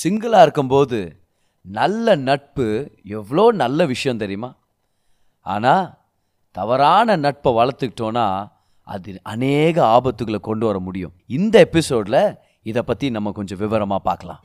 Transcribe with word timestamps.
சிங்கிளாக 0.00 0.42
இருக்கும்போது 0.42 0.98
நல்ல 1.62 2.14
நட்பு 2.14 2.66
எவ்வளோ 3.04 3.52
நல்ல 3.52 3.86
விஷயம் 3.86 4.16
தெரியுமா? 4.16 4.50
ஆனால் 5.46 5.86
தவறான 6.50 7.16
நட்பை 7.16 7.50
வளர்த்துக்கிட்டோன்னா 7.52 8.26
அது 8.82 9.20
அநேக 9.22 9.76
ஆபத்துகளை 9.96 10.40
கொண்டு 10.40 10.66
வர 10.66 10.78
முடியும். 10.78 11.14
இந்த 11.26 11.58
எபிசோடில் 11.58 12.38
இதை 12.62 12.82
பற்றி 12.82 13.10
நம்ம 13.10 13.32
கொஞ்சம் 13.32 13.58
விவரமாக 13.58 14.02
பார்க்கலாம். 14.02 14.42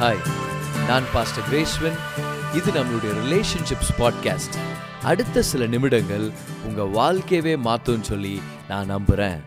ஹாய் 0.00 0.22
நான் 0.86 1.04
பாஸ்டர் 1.12 1.46
கிரேஸ்வன். 1.50 1.98
இது 2.58 2.70
நம்மளுடைய 2.72 3.12
ரிலேஷன்ஷிப்ஸ் 3.22 3.94
பாட்காஸ்ட் 3.98 4.56
அடுத்த 5.10 5.42
சில 5.42 5.66
நிமிடங்கள் 5.66 6.30
உங்கள் 6.66 6.92
வாழ்க்கையவே 6.98 7.54
மாற்றும்னு 7.64 8.00
சொல்லி 8.00 8.42
நான் 8.68 8.86
நம்புகிறேன் 8.86 9.40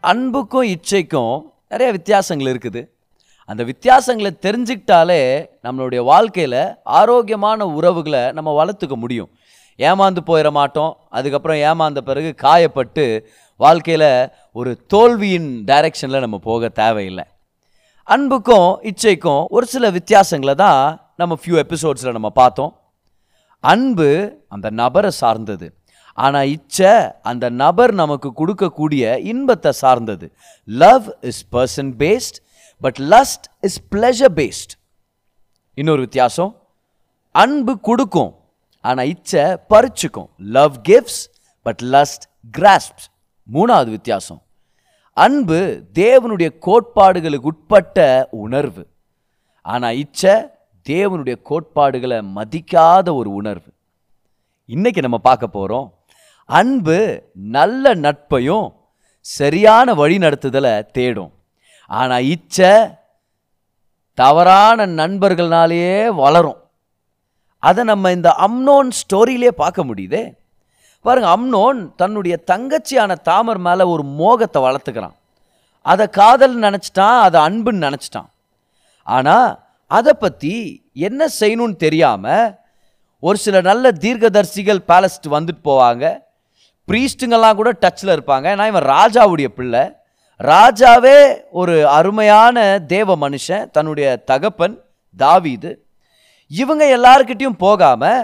அன்புக்கும் 0.00 0.62
இச்சைக்கும் 0.62 1.42
நிறைய 1.68 1.92
வித்தியாசங்கள் 1.92 2.52
இருக்குது. 2.52 2.82
அந்த 3.46 3.64
வித்தியாசங்களை 3.64 4.30
தெரிஞ்சுக்கிட்டாலே 4.46 5.48
நம்மளுடைய 5.62 6.04
வாழ்க்கையில் 6.04 6.74
ஆரோக்கியமான 6.82 7.66
உறவுகளை 7.66 8.32
நம்ம 8.32 8.64
வளர்த்துக்க 8.64 8.94
முடியும். 8.94 9.30
ஏமாந்து 9.78 10.18
போயிட 10.26 10.50
மாட்டோம். 10.50 10.96
அதுக்கப்புறம் 11.10 11.56
ஏமாந்த 11.56 12.00
பிறகு 12.00 12.34
காயப்பட்டு 12.42 13.24
வாழ்க்கையில் 13.56 14.30
ஒரு 14.52 14.84
தோல்வியின் 14.86 15.64
டைரெக்ஷனில் 15.66 16.24
நம்ம 16.26 16.38
போக 16.38 16.68
தேவையில்லை. 16.68 17.24
அன்புக்கும் 18.04 18.80
இச்சைக்கும் 18.82 19.44
ஒரு 19.48 19.66
சில 19.66 19.90
வித்தியாசங்களை 19.90 20.54
தான் 20.54 21.12
நம்ம 21.16 21.38
ஃபியூ 21.44 21.64
எபிசோட்ஸில் 21.64 22.16
நம்ம 22.18 22.30
பார்த்தோம். 22.30 22.81
அன்பு 23.70 24.08
அந்த 24.54 24.66
நபரை 24.80 25.10
சார்ந்தது. 25.22 25.66
ஆனால் 26.18 26.48
இச்சை 26.54 26.94
அந்த 27.30 27.44
நபர் 27.62 27.92
நமக்கு 28.00 28.28
கொடுக்கக்கூடிய 28.38 29.02
இன்பத்தை 29.32 29.72
சார்ந்தது. 29.82 30.26
Love 30.66 31.06
is 31.30 31.42
person 31.54 31.92
based 32.02 32.38
but 32.82 33.00
lust 33.14 33.46
is 33.68 33.80
pleasure 33.92 34.34
based 34.40 34.72
இன்னொரு 35.78 36.00
வித்தியாசம். 36.06 36.52
அன்பு 37.34 37.74
கொடுக்கும் 37.88 38.32
ஆனால் 38.84 39.10
இச்சை 39.14 39.44
பறிச்சுக்கும். 39.72 40.30
Love 40.56 40.74
gives 40.88 41.20
but 41.66 41.82
lust 41.94 42.24
grasp 42.58 43.02
மூணாவது 43.48 43.90
வித்தியாசம். 43.96 44.40
அன்பு 45.16 45.58
தேவனுடைய 46.00 46.50
கோட்பாடுகளுக்கு 46.66 47.50
உட்பட்ட 47.52 48.06
உணர்வு. 48.44 48.84
ஆனால் 49.66 49.98
இச்சை 50.02 50.34
தேவனுடைய 50.88 51.42
கோட்பாடுகளை 51.42 52.18
மதிக்காத 52.18 53.14
ஒரு 53.14 53.34
உணர்வு. 53.34 53.70
இன்றைக்கி 54.68 55.00
நம்ம 55.00 55.18
பார்க்க 55.18 55.46
போகிறோம் 55.46 55.94
அன்பு 56.44 57.28
நல்ல 57.32 57.94
நட்பையும் 57.94 58.72
சரியான 59.20 59.94
வழி 59.94 60.16
நடத்துதலை 60.18 60.86
தேடும். 60.90 61.32
ஆனால் 61.86 62.22
இச்சை 62.22 62.72
தவறான 64.14 64.86
நண்பர்கள்னாலேயே 64.86 66.08
வளரும். 66.14 66.60
அதை 67.58 67.84
நம்ம 67.84 68.10
இந்த 68.10 68.36
அம்னோன் 68.46 68.88
ஸ்டோரியிலே 69.00 69.48
பார்க்க 69.48 69.84
முடியுதே. 69.84 70.34
பாருங்க 71.00 71.28
அம்னோன் 71.36 71.94
தன்னுடைய 71.96 72.38
தங்கச்சியான 72.50 73.12
தாமர் 73.22 73.58
மேலே 73.58 73.82
ஒரு 73.82 74.02
மோகத்தை 74.02 74.62
வளர்த்துக்கிறான். 74.62 75.16
அதை 75.80 76.08
காதல் 76.08 76.58
நினச்சிட்டான் 76.58 77.18
அதை 77.20 77.38
அன்புன்னு 77.40 77.86
நினச்சிட்டான். 77.88 78.30
ஆனால் 79.02 79.61
அதை 79.96 80.12
பற்றி 80.14 80.54
என்ன 81.08 81.22
செய்யணும்னு 81.40 81.76
தெரியாமல் 81.84 82.50
ஒரு 83.22 83.38
சில 83.44 83.56
நல்ல 83.68 83.84
தீர்க்கதர்சிகள் 84.04 84.80
பேலஸ்ட் 84.90 85.26
வந்துட்டு 85.34 85.62
போவாங்க. 85.70 86.04
ப்ரீஸ்ட்டுங்கெல்லாம் 86.88 87.58
கூட 87.60 87.70
டச்சில் 87.82 88.14
இருப்பாங்க. 88.14 88.46
ஏன்னா 88.54 88.64
இவன் 88.72 88.88
ராஜாவுடைய 88.94 89.48
பிள்ளை. 89.58 89.82
ராஜாவே 90.40 91.16
ஒரு 91.60 91.74
அருமையான 91.98 92.56
தேவ 92.94 93.16
மனுஷன் 93.24 93.68
தன்னுடைய 93.76 94.08
தகப்பன் 94.30 94.74
தாவீது. 95.16 95.70
இவங்க 96.50 96.84
எல்லாருக்கிட்டையும் 96.96 97.62
போகாமல் 97.66 98.22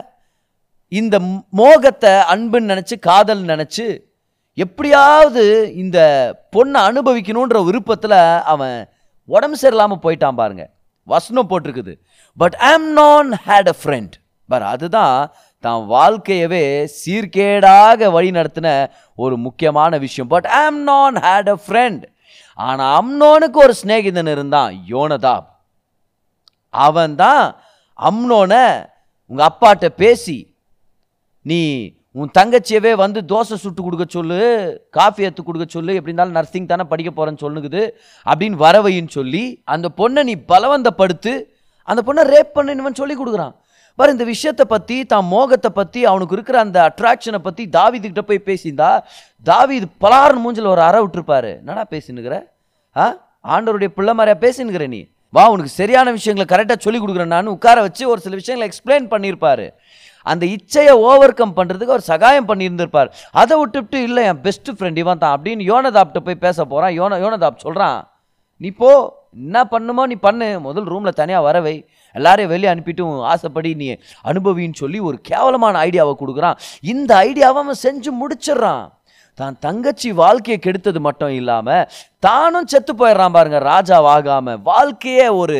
இந்த 0.93 1.17
மோகத்தை 1.61 2.13
அன்புன்னு 2.33 2.71
நினச்சி 2.73 2.97
காதல் 3.09 3.43
நினச்சி 3.53 3.87
எப்படியாவது 4.59 5.45
இந்த 5.83 5.99
பொண்ணை 6.55 6.81
அனுபவிக்கணுன்ற 6.89 7.59
விருப்பத்தில் 7.69 8.19
அவன் 8.53 8.77
உடம்பு 9.29 9.57
சரியில்லாமல் 9.63 10.05
போயிட்டான் 10.05 10.39
பாருங்கள் 10.41 10.71
வசனம் 11.13 11.51
போட்டிருக்குது. 11.51 11.95
பட் 12.39 12.57
ஐம் 12.73 12.89
நான் 13.01 13.31
ஹேட் 13.47 13.71
அ 13.75 13.77
ஃப்ரெண்ட் 13.81 14.15
பர் 14.49 14.65
அதுதான் 14.73 15.19
தான் 15.65 15.83
வாழ்க்கையவே 15.95 16.65
சீர்கேடாக 16.99 18.11
வழி 18.17 18.31
நடத்தின 18.37 18.69
ஒரு 19.23 19.35
முக்கியமான 19.47 19.93
விஷயம். 20.07 20.31
பட் 20.35 20.49
ஆம் 20.61 20.81
நான் 20.91 21.19
ஹேட் 21.27 21.51
அ 21.55 21.59
ஃப்ரெண்ட் 21.65 22.05
ஆனால் 22.59 22.93
அம்னோனுக்கு 23.01 23.59
ஒரு 23.65 23.75
சிநேகிதன் 23.81 24.31
இருந்தான் 24.35 24.73
யோனதாப். 24.93 25.47
அவன் 26.75 27.15
தான் 27.25 27.45
அம்னோனை 27.99 28.65
உங்கள் 29.31 29.49
அப்பாட்ட 29.51 29.87
பேசி 30.03 30.39
நீ 31.47 31.61
உன் 32.15 32.31
தங்கச்சியவே 32.39 32.95
வந்து 32.95 33.21
தோசை 33.23 33.55
சுட்டு 33.55 33.83
கொடுக்க 33.83 34.05
சொல்லு 34.09 34.39
காஃபி 34.91 35.23
எடுத்து 35.23 35.43
கொடுக்க 35.43 35.67
சொல்லு 35.69 35.95
எப்படி 35.95 36.11
இருந்தாலும் 36.11 36.33
நர்சிங் 36.33 36.67
தானே 36.67 36.83
படிக்க 36.83 37.11
போகிறேன்னு 37.11 37.43
சொல்லுங்குது 37.43 37.83
அப்படின்னு 38.27 38.57
வரவையின்னு 38.57 39.09
சொல்லி 39.09 39.43
அந்த 39.65 39.89
பொண்ணை 39.97 40.23
நீ 40.23 40.35
பலவந்தப்படுத்து 40.49 41.33
அந்த 41.89 42.03
பொண்ணை 42.03 42.23
ரேப் 42.25 42.57
பண்ணுன்னு 42.57 43.01
சொல்லி 43.03 43.17
கொடுக்குறான். 43.17 43.55
பாரு 43.99 44.13
இந்த 44.13 44.25
விஷயத்தை 44.25 44.65
பற்றி 44.67 45.05
தான் 45.05 45.25
மோகத்தை 45.25 45.71
பற்றி 45.71 46.05
அவனுக்கு 46.05 46.35
இருக்கிற 46.35 46.59
அந்த 46.61 46.79
அட்ராக்ஷனை 46.89 47.39
பற்றி 47.39 47.69
தாவிதுக்கிட்ட 47.69 48.21
போய் 48.21 48.47
பேசியிருந்தா 48.47 48.91
தாவிது 49.47 49.87
பலாரன் 50.01 50.43
மூஞ்சில் 50.45 50.67
ஒரு 50.67 50.81
அற 50.81 50.97
விட்டுருப்பாரு. 51.03 51.51
என்னடா 51.61 51.85
பேசினுக்கிற 51.91 52.35
ஆ? 52.97 53.07
ஆண்டவருடைய 53.45 53.89
பிள்ளை 53.89 54.13
மாதிரியா 54.15 54.37
பேசினுக்கிற 54.45 54.87
நீ? 54.89 55.01
வா 55.33 55.51
உனக்கு 55.51 55.71
சரியான 55.71 56.11
விஷயங்களை 56.11 56.47
கரெக்டாக 56.53 56.79
சொல்லி 56.79 57.01
கொடுக்குறேன் 57.01 57.35
நான் 57.37 57.47
உட்கார 57.47 57.81
வச்சு 57.81 58.09
ஒரு 58.09 58.21
சில 58.21 58.35
விஷயங்களை 58.35 58.69
எக்ஸ்பிளைன் 58.69 59.09
பண்ணியிருப்பாரு. 59.11 59.67
அந்த 60.33 60.45
இச்சையை 60.57 60.95
ஓவர் 61.09 61.39
கம் 61.41 61.57
பண்ணுறதுக்கு 61.59 61.95
அவர் 61.95 62.09
சகாயம் 62.13 62.49
பண்ணியிருந்திருப்பார். 62.51 63.11
அதை 63.43 63.55
விட்டுவிட்டு 63.61 64.01
இல்லை 64.09 64.25
என் 64.31 64.43
பெஸ்ட் 64.47 64.71
ஃப்ரெண்ட் 64.77 65.01
இவன் 65.05 65.23
தான் 65.23 65.35
அப்படின்னு 65.37 65.65
யோனதாப்ட்ட 65.73 66.21
போய் 66.27 66.43
பேச 66.47 66.59
போகிறான் 66.73 66.95
யோன 67.01 67.21
யோனதாப் 67.25 67.65
சொல்கிறான் 67.67 67.99
நீ 68.61 68.71
போ 68.83 68.91
என்ன 69.41 69.59
பண்ணுமோ 69.73 70.03
நீ 70.11 70.17
பண்ணு. 70.27 70.47
முதல் 70.67 70.87
ரூமில் 70.93 71.19
தனியாக 71.19 71.47
வரவை. 71.49 71.75
எல்லாரையும் 72.15 72.53
வெளியே 72.53 72.71
அனுப்பிட்டு 72.73 73.03
ஆசைப்படி 73.33 73.71
நீ 73.81 73.89
அனுபவின்னு 74.31 74.81
சொல்லி 74.83 75.01
ஒரு 75.09 75.19
கேவலமான 75.31 75.81
ஐடியாவை 75.89 76.15
கொடுக்குறான். 76.23 76.57
இந்த 76.93 77.11
ஐடியாவை 77.27 77.61
அவன் 77.65 77.83
செஞ்சு 77.87 78.13
முடிச்சிடுறான். 78.23 78.85
தான் 79.39 79.59
தங்கச்சி 79.67 80.09
வாழ்க்கையை 80.23 80.59
கெடுத்தது 80.63 81.01
மட்டும் 81.07 81.35
இல்லாமல் 81.41 81.85
தானும் 82.27 82.71
செத்து 82.73 82.93
போயிடுறான் 82.95 83.37
பாருங்க 83.37 83.59
ராஜாவாகாமல் 83.73 84.63
வாழ்க்கையே 84.71 85.27
ஒரு 85.43 85.59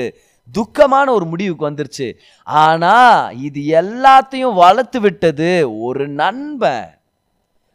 துக்கமான 0.55 1.11
ஒரு 1.11 1.25
முடிவுக்கு 1.25 1.71
வந்துருச்சு. 1.71 2.17
ஆனால் 2.45 3.39
இது 3.39 3.61
எல்லாத்தையும் 3.83 4.55
வளர்த்து 4.55 5.01
விட்டது 5.01 5.81
ஒரு 5.81 6.09
நண்பன். 6.09 6.89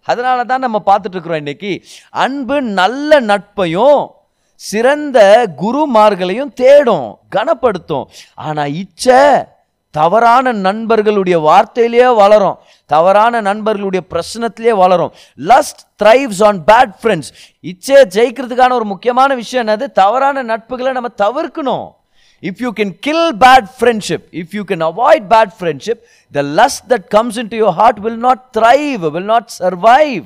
அதனால 0.02 0.44
தான் 0.44 0.60
நம்ம 0.60 0.82
பார்த்துட்ருக்குறோம் 0.86 1.44
இன்னைக்கு. 1.44 1.84
அன்பு 2.10 2.62
நல்ல 2.62 3.20
நட்பையும் 3.22 4.12
சிறந்த 4.56 5.48
குருமார்களையும் 5.62 6.54
தேடும் 6.54 7.20
கனப்படுத்தும். 7.30 8.10
ஆனால் 8.36 8.74
இச்சை 8.74 9.44
தவறான 9.92 10.52
நண்பர்களுடைய 10.52 11.40
வார்த்தையிலேயே 11.40 12.16
வளரும். 12.16 12.60
தவறான 12.86 13.42
நண்பர்களுடைய 13.42 14.06
பிரச்சனத்திலேயே 14.10 14.76
வளரும். 14.76 15.14
Lust 15.38 15.82
thrives 16.04 16.44
on 16.44 16.64
bad 16.72 16.94
friends 17.02 17.32
இச்சையை 17.64 18.04
ஜெயிக்கிறதுக்கான 18.16 18.72
ஒரு 18.72 18.86
முக்கியமான 18.86 19.36
விஷயம் 19.36 19.68
என்னது? 19.68 19.86
தவறான 19.92 20.44
நட்புகளை 20.44 20.92
நம்ம 20.92 21.12
தவிர்க்கணும். 21.18 22.02
If 22.50 22.56
you 22.64 22.72
can 22.80 22.90
kill 23.06 23.24
bad 23.46 23.64
friendship 23.80 24.22
if 24.42 24.50
you 24.58 24.64
can 24.72 24.82
avoid 24.92 25.22
bad 25.34 25.50
friendship 25.60 25.98
the 26.38 26.44
lust 26.60 26.82
that 26.92 27.04
comes 27.16 27.36
into 27.42 27.56
your 27.64 27.74
heart 27.80 27.98
will 28.06 28.20
not 28.28 28.40
thrive 28.58 29.04
will 29.16 29.30
not 29.34 29.46
survive. 29.62 30.26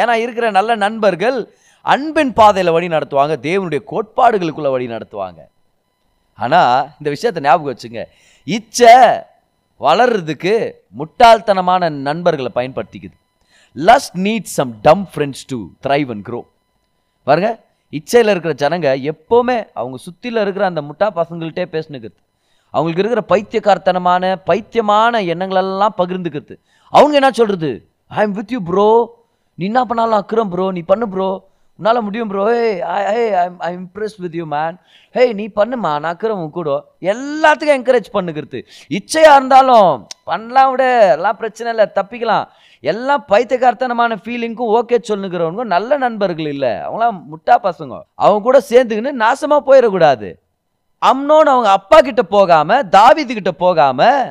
ஏன்னா 0.00 0.14
இருக்கிற 0.24 0.46
நல்ல 0.58 0.74
நண்பர்கள் 0.84 1.38
அன்பின் 1.94 2.32
பாதையில் 2.40 2.74
வழி 2.74 2.88
நடத்துவாங்க 2.94 3.34
தேவனுடைய 3.48 3.80
கோட்பாடுகளுக்குள்ள 3.92 4.68
வழி 4.74 4.86
நடத்துவாங்க. 4.94 5.40
ஆனால் 6.44 6.76
இந்த 6.98 7.08
விஷயத்தை 7.14 7.40
ஞாபகம் 7.46 7.72
வச்சுங்க. 7.72 8.02
இச்சை 8.56 8.94
வளர்றதுக்கு 9.86 10.54
முட்டாள்தனமான 11.00 11.90
நண்பர்களை 12.08 12.50
பயன்படுத்திக்குது. 12.58 13.16
Lust 13.88 14.16
need 14.26 14.48
some 14.58 14.72
dumb 14.88 15.04
friends 15.12 15.44
to 15.52 15.58
thrive 15.86 16.08
and 16.14 16.24
grow 16.28 16.40
பாருங்க 17.28 17.50
இச்சையில் 17.92 18.32
இருக்கிற 18.32 18.52
ஜனங்க 18.62 18.88
எப்போவுமே 19.12 19.56
அவங்க 19.80 19.96
சுற்றியில் 20.06 20.42
இருக்கிற 20.44 20.64
அந்த 20.70 20.82
முட்டா 20.88 21.06
பசங்கள்கிட்டே 21.20 21.64
பேசுனுக்குது. 21.74 22.16
அவங்களுக்கு 22.74 23.02
இருக்கிற 23.02 23.22
பைத்தியக்காரத்தனமான 23.32 24.34
பைத்தியமான 24.50 25.20
எண்ணங்களெல்லாம் 25.32 25.96
பகிர்ந்துக்கிறது 26.00 26.54
அவங்க 26.92 27.14
என்ன 27.20 27.30
சொல்கிறது 27.30 27.70
I 28.10 28.22
am 28.26 28.36
with 28.38 28.52
you 28.54 28.60
bro 28.70 28.86
நீ 29.58 29.64
என்ன 29.70 29.80
பண்ணாலும் 29.90 30.18
அக்குறம் 30.20 30.50
ப்ரோ 30.52 30.66
நீ 30.76 30.82
பண்ணு 30.92 31.06
ப்ரோ 31.14 31.28
உன்னால் 31.78 32.04
முடியும் 32.06 32.30
bro 32.30 32.42
hey 32.48 32.64
hey 33.14 33.22
I 33.66 33.70
impress 33.78 34.16
with 34.22 34.36
you 34.40 34.44
man 34.56 34.76
hey 35.14 35.22
நீ 35.38 35.44
பண்ணுமா? 35.58 35.92
நான் 36.02 36.10
இருக்கிறவன் 36.12 36.50
கூட. 36.58 36.72
எல்லாத்துக்கும் 37.12 37.76
என்கரேஜ் 37.78 38.10
பண்ணுகிறது. 38.16 38.58
இச்சையாக 38.98 39.38
இருந்தாலும் 39.38 40.04
பண்ணலாம் 40.30 40.70
விட. 40.72 40.84
எல்லாம் 41.16 41.38
பிரச்சனை 41.40 41.70
இல்லை 41.74 41.86
தப்பிக்கலாம். 41.98 42.46
எல்லாம் 42.92 43.24
பைத்தியகார்த்தனமான 43.32 44.18
ஃபீலிங்க்கும் 44.22 44.72
ஓகே 44.78 44.98
சொல்லுங்கிறவங்க 45.10 45.64
நல்ல 45.74 45.98
நண்பர்கள் 46.04 46.48
இல்லை. 46.54 46.72
அவங்களாம் 46.86 47.18
முட்டா 47.32 47.56
பசங்க. 47.68 47.98
அவங்க 48.22 48.42
கூட 48.48 48.60
சேர்ந்துக்கின்னு 48.70 49.12
நாசமாக 49.24 49.66
போயிடக்கூடாது. 49.68 50.30
அம்னோன்னு 51.02 51.52
அவங்க 51.54 51.70
அப்பா 51.78 52.00
கிட்ட 52.08 52.22
போகாமல் 52.36 52.86
தாவீது 52.96 53.54
போகாமல் 53.64 54.22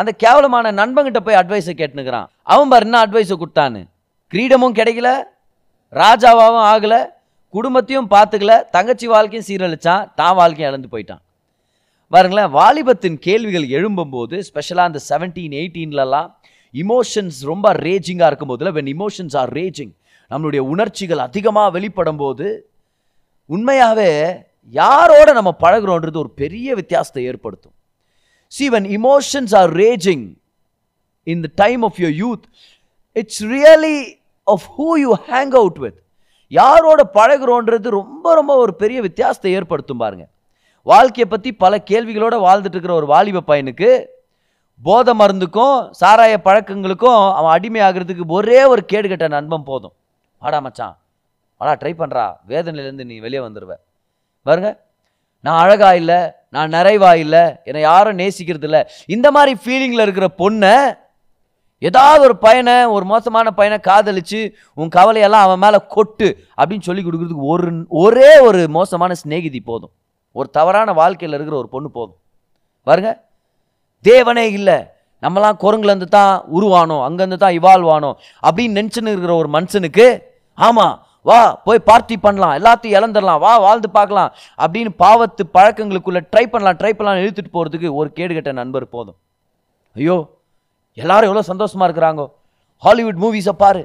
அந்த 0.00 0.10
கேவலமான 0.24 0.66
நண்பங்கிட்ட 0.80 1.20
போய் 1.24 1.38
அட்வைஸை 1.38 1.72
கேட்டுனுக்கிறான் 1.78 2.28
அவன் 2.52 2.70
பாரு 2.72 2.86
என்ன 2.86 3.00
அட்வைஸை 3.06 3.36
கொடுத்தான்னு. 3.38 3.80
கிரீடமும் 4.32 4.76
கிடைக்கல 4.78 5.10
ராஜாவாகவும் 6.00 6.66
ஆகலை 6.72 7.00
குடும்பத்தையும் 7.54 8.10
பார்த்துக்கல 8.10 8.52
தங்கச்சி 8.70 9.06
வாழ்க்கையும் 9.06 9.46
சீரழிச்சான் 9.48 10.08
தான் 10.14 10.34
வாழ்க்கையும் 10.34 10.70
இழந்து 10.72 10.88
போயிட்டான். 10.92 11.22
பாருங்களேன் 12.12 12.50
வாலிபத்தின் 12.58 13.18
கேள்விகள் 13.26 13.66
எழும்பும்போது 13.76 14.38
ஸ்பெஷலாக 14.48 14.90
அந்த 14.90 15.00
செவன்டீன் 15.08 15.54
எயிட்டீன்லலாம் 15.60 16.30
இமோஷன்ஸ் 16.74 17.38
ரொம்ப 17.50 17.72
ரேஜிங்காக 17.86 18.30
இருக்கும் 18.30 18.52
போதில் 18.52 18.72
வென் 18.78 18.90
இமோஷன்ஸ் 18.94 19.36
ஆர் 19.36 19.52
ரேஜிங் 19.52 19.92
நம்மளுடைய 20.30 20.62
உணர்ச்சிகள் 20.72 21.18
அதிகமாக 21.18 21.70
வெளிப்படும் 21.70 22.16
போது 22.16 22.46
உண்மையாகவே 23.46 24.10
யாரோட 24.74 25.28
நம்ம 25.32 25.50
பழகுறோன்றது 25.60 26.16
ஒரு 26.16 26.30
பெரிய 26.42 26.74
வித்தியாசத்தை 26.74 27.24
ஏற்படுத்தும். 27.24 27.74
See 28.52 28.68
when 28.68 28.88
emotions 28.98 29.54
are 29.60 29.72
raging 29.76 30.26
in 31.26 31.40
the 31.40 31.50
time 31.54 31.82
of 31.82 31.98
your 31.98 32.12
youth 32.22 32.44
it's 33.12 33.42
really 33.44 33.96
of 34.44 34.66
who 34.78 34.88
you 35.04 35.10
hang 35.28 35.54
out 35.60 35.78
with 35.78 35.98
யாரோட 36.48 37.00
பழகுறோன்றது 37.14 37.88
ரொம்ப 37.98 38.34
ரொம்ப 38.34 38.54
ஒரு 38.62 38.72
பெரிய 38.74 39.00
வித்தியாசத்தை 39.00 39.52
ஏற்படுத்தும் 39.52 40.02
பாருங்க. 40.04 40.24
வாழ்க்கையை 40.86 41.26
பற்றி 41.30 41.50
பல 41.52 41.82
கேள்விகளோடு 41.90 42.38
வாழ்ந்துட்டு 42.46 42.76
இருக்கிற 42.76 42.94
ஒரு 42.94 43.06
வாலிப 43.06 43.42
பையனுக்கு 43.46 43.90
போதை 44.82 45.12
மருந்துக்கும் 45.18 45.76
சாராய 46.00 46.34
பழக்கங்களுக்கும் 46.44 47.20
அவன் 47.34 47.52
அடிமை 47.52 47.80
ஆகிறதுக்கு 47.80 48.24
ஒரே 48.26 48.64
ஒரு 48.64 48.84
கேடு 48.84 49.08
கட்ட 49.08 49.28
நண்பன் 49.28 49.68
போதும். 49.70 49.92
வாடா 50.38 50.60
மச்சான். 50.60 50.94
வாடா 51.56 51.74
ட்ரை 51.80 51.92
பண்ணுறா 52.00 52.24
வேதனையிலேருந்து 52.48 53.04
நீ 53.04 53.18
வெளியே 53.18 53.42
வந்துடுவ 53.42 53.74
பாருங்க. 54.42 54.70
நான் 55.40 55.62
அழகா 55.64 55.94
இல்லை 55.94 56.20
நான் 56.48 56.70
நிறைவா 56.70 57.12
இல்லை 57.16 57.44
என்னை 57.64 57.82
யாரும் 57.82 58.18
நேசிக்கிறது 58.18 58.62
இல்லை. 58.62 58.82
இந்த 59.06 59.30
மாதிரி 59.30 59.52
ஃபீலிங்கில் 59.64 60.04
இருக்கிற 60.06 60.26
பொண்ணை 60.38 60.74
ஏதாவது 61.88 62.22
ஒரு 62.28 62.36
பையனை 62.36 62.74
ஒரு 62.96 63.04
மோசமான 63.04 63.50
பையனை 63.50 63.78
காதலிச்சு 63.88 64.40
உன் 64.80 64.94
கவலையெல்லாம் 64.96 65.44
அவன் 65.46 65.62
மேலே 65.64 65.78
கொட்டு 65.94 66.28
அப்படின்னு 66.58 66.86
சொல்லி 66.88 67.02
கொடுக்குறதுக்கு 67.02 67.50
ஒரு 67.54 67.68
ஒரே 68.02 68.30
ஒரு 68.48 68.60
மோசமான 68.78 69.14
சிநேகிதி 69.22 69.60
போதும். 69.60 69.92
ஒரு 70.36 70.48
தவறான 70.50 70.92
வாழ்க்கையில் 70.92 71.36
இருக்கிற 71.36 71.56
ஒரு 71.56 71.68
பொண்ணு 71.68 71.88
போதும். 71.90 72.18
பாருங்க. 72.86 73.10
தேவனே 74.04 74.44
இல்லை. 74.58 74.76
நம்மலாம் 75.22 75.58
குரங்குலேருந்து 75.64 76.08
தான் 76.18 76.34
உருவானோம். 76.56 77.02
அங்கேருந்து 77.06 77.40
தான் 77.44 77.56
இவால்வ் 77.58 77.90
ஆனோம் 77.96 78.16
அப்படின்னு 78.46 78.78
நினச்சின்னு 78.80 79.12
இருக்கிற 79.14 79.34
ஒரு 79.34 79.48
மனுஷனுக்கு 79.56 80.06
ஆமாம் 80.58 80.94
வா 81.26 81.40
போய் 81.66 81.86
பார்ட்டி 81.88 82.16
பண்ணலாம். 82.16 82.54
எல்லாத்தையும் 82.58 82.96
இழந்துடலாம். 82.98 83.40
வா 83.44 83.52
வாழ்ந்து 83.64 83.88
பார்க்கலாம் 83.98 84.30
அப்படின்னு 84.64 84.92
பாவத்து 85.04 85.42
பழக்கங்களுக்குள்ளே 85.56 86.22
ட்ரை 86.32 86.44
பண்ணலாம் 86.52 86.78
ட்ரை 86.80 86.92
பண்ணலாம் 86.94 87.22
இழுத்துட்டு 87.22 87.52
போகிறதுக்கு 87.56 87.90
ஒரு 88.00 88.08
கேடுகட்ட 88.16 88.52
நண்பர் 88.60 88.86
போதும். 88.96 89.18
ஐயோ 89.96 90.16
எல்லாரும் 90.96 91.28
எவ்வளோ 91.30 91.44
சந்தோஷமாக 91.50 91.88
இருக்கிறாங்கோ. 91.88 92.26
ஹாலிவுட் 92.84 93.20
மூவிஸை 93.24 93.54
பாரு. 93.64 93.82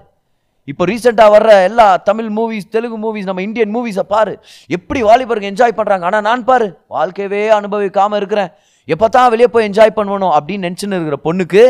இப்போ 0.72 0.84
ரீசெண்டாக 0.90 1.34
வர்ற 1.36 1.52
எல்லா 1.68 1.88
தமிழ் 2.08 2.30
மூவிஸ் 2.38 2.72
தெலுங்கு 2.76 2.98
மூவிஸ் 3.04 3.28
நம்ம 3.30 3.44
இந்தியன் 3.48 3.72
மூவிஸை 3.76 4.04
பாரு. 4.14 4.34
எப்படி 4.78 5.02
வாலிபருக்கு 5.10 5.52
என்ஜாய் 5.52 5.78
பண்ணுறாங்க 5.78 6.08
ஆனால் 6.10 6.26
நான் 6.30 6.48
பாரு 6.50 6.68
வாழ்க்கையவே 6.96 7.42
அனுபவிக்காமல் 7.60 8.20
இருக்கிறேன். 8.22 8.50
எப்போ 8.94 9.08
தான் 9.16 9.30
வெளியே 9.34 9.50
போய் 9.54 9.68
என்ஜாய் 9.70 9.98
பண்ணணும் 10.00 10.34
அப்படின்னு 10.38 10.66
நினச்சின்னு 10.68 10.98
இருக்கிற 11.00 11.20
பொண்ணுக்கு 11.28 11.64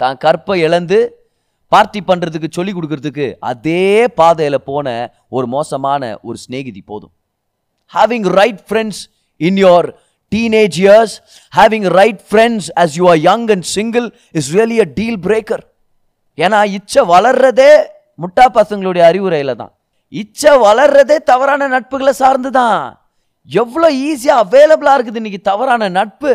தான் 0.00 0.18
கற்பை 0.24 0.56
இழந்து 0.66 0.98
பார்ட்டி 1.72 2.00
பண்ணுறதுக்கு 2.10 2.48
சொல்லி 2.56 2.72
கொடுக்கறதுக்கு 2.74 3.26
அதே 3.50 3.86
பாதையில் 4.18 4.66
போன 4.70 4.88
ஒரு 5.36 5.46
மோசமான 5.54 6.02
ஒரு 6.26 6.36
சிநேகிதி 6.44 6.82
போதும். 6.90 7.12
Having 7.94 8.28
right 8.38 8.62
friends 8.68 9.02
in 9.40 9.58
your 9.64 9.88
teenage 10.34 10.76
years, 10.86 11.12
having 11.58 11.84
right 12.00 12.20
friends 12.32 12.70
as 12.82 12.90
you 12.98 13.06
are 13.12 13.18
young 13.28 13.44
and 13.54 13.64
single 13.76 14.08
is 14.38 14.46
really 14.58 14.78
a 14.86 14.88
deal 15.00 15.16
breaker. 15.28 15.60
ஏன்னா 16.44 16.58
இச்சை 16.76 17.02
வளர்றதே 17.14 17.72
முட்டா 18.22 18.44
பசங்களுடைய 18.58 19.02
அறிவுரையில் 19.10 19.58
தான். 19.62 19.72
இச்சை 20.22 20.52
வளர்றதே 20.66 21.16
தவறான 21.30 21.68
நட்புகளை 21.74 22.12
சார்ந்து 22.22 22.50
தான் 22.60 22.78
எவ்வளோ 23.48 23.88
ஈஸியாக 24.08 24.42
அவைலபிளாக 24.44 24.96
இருக்குது 24.96 25.20
இன்றைக்கி 25.20 25.40
தவறான 25.50 25.88
நட்பு. 25.98 26.32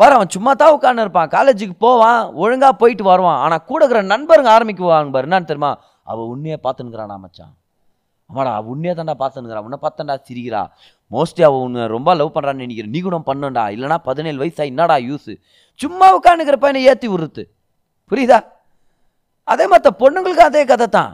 வர 0.00 0.10
அவன் 0.16 0.34
சும்மா 0.34 0.52
தான் 0.60 0.74
உட்காந்து 0.76 1.02
இருப்பான். 1.04 1.30
காலேஜுக்கு 1.36 1.76
போவான் 1.86 2.20
ஒழுங்காக 2.42 2.74
போயிட்டு 2.82 3.04
வருவான். 3.12 3.40
ஆனால் 3.44 3.64
கூட 3.70 3.80
இருக்கிற 3.82 4.02
நண்பருங்க 4.12 4.50
ஆரம்பிக்குவாங்க 4.56 5.10
பாரு 5.16 5.28
என்னன்னு 5.28 5.50
தெரியுமா? 5.50 5.72
அவள் 6.10 6.30
உண்மையை 6.34 6.58
பார்த்துன்னுக்கிறானா 6.66 7.16
மச்சான்? 7.24 7.52
ஆமாடா 8.30 8.52
உன்னே 8.58 8.70
உன்னையே 8.72 8.92
தான்டா 8.98 9.60
உன்னை 9.66 9.78
பார்த்தண்டா 9.84 10.14
சிரிக்கிறா. 10.28 10.62
மோஸ்ட்லி 11.14 11.42
அவள் 11.46 11.64
உன்னை 11.66 11.86
ரொம்ப 11.94 12.10
லவ் 12.20 12.34
பண்ணுறான்னு 12.34 12.64
நினைக்கிறேன் 12.64 12.92
நீ 12.94 13.00
கூட 13.06 13.16
பண்ணண்டா 13.30 13.64
இல்லைனா 13.74 13.96
பதினேழு 14.08 14.38
வயசா 14.42 14.64
என்னடா 14.72 14.96
யூஸு 15.08 15.32
சும்மா 15.80 16.08
உட்காந்துக்கிற 16.18 16.56
பையனை 16.64 16.82
ஏற்றி 16.90 17.08
விடுறது. 17.12 17.42
புரியுதா? 18.10 18.38
அதே 19.52 19.64
மற்ற 19.72 19.88
பொண்ணுங்களுக்கு 20.02 20.44
அதே 20.50 20.62
கதை 20.70 20.86
தான். 20.98 21.12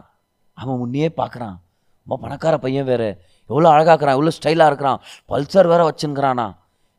அவன் 0.58 0.82
உன்னையே 0.84 1.08
பார்க்குறான். 1.20 1.56
ரொம்ப 2.06 2.16
பணக்கார 2.24 2.54
பையன் 2.64 2.88
வேறு. 2.90 3.08
எவ்வளோ 3.50 3.69
அழகாக்குறான் 3.74 4.16
எவ்வளோ 4.16 4.32
ஸ்டைலாக 4.38 4.70
இருக்கிறான். 4.70 5.00
பல்சர் 5.30 5.70
வேற 5.72 5.82
வச்சுங்கிறானா 5.88 6.46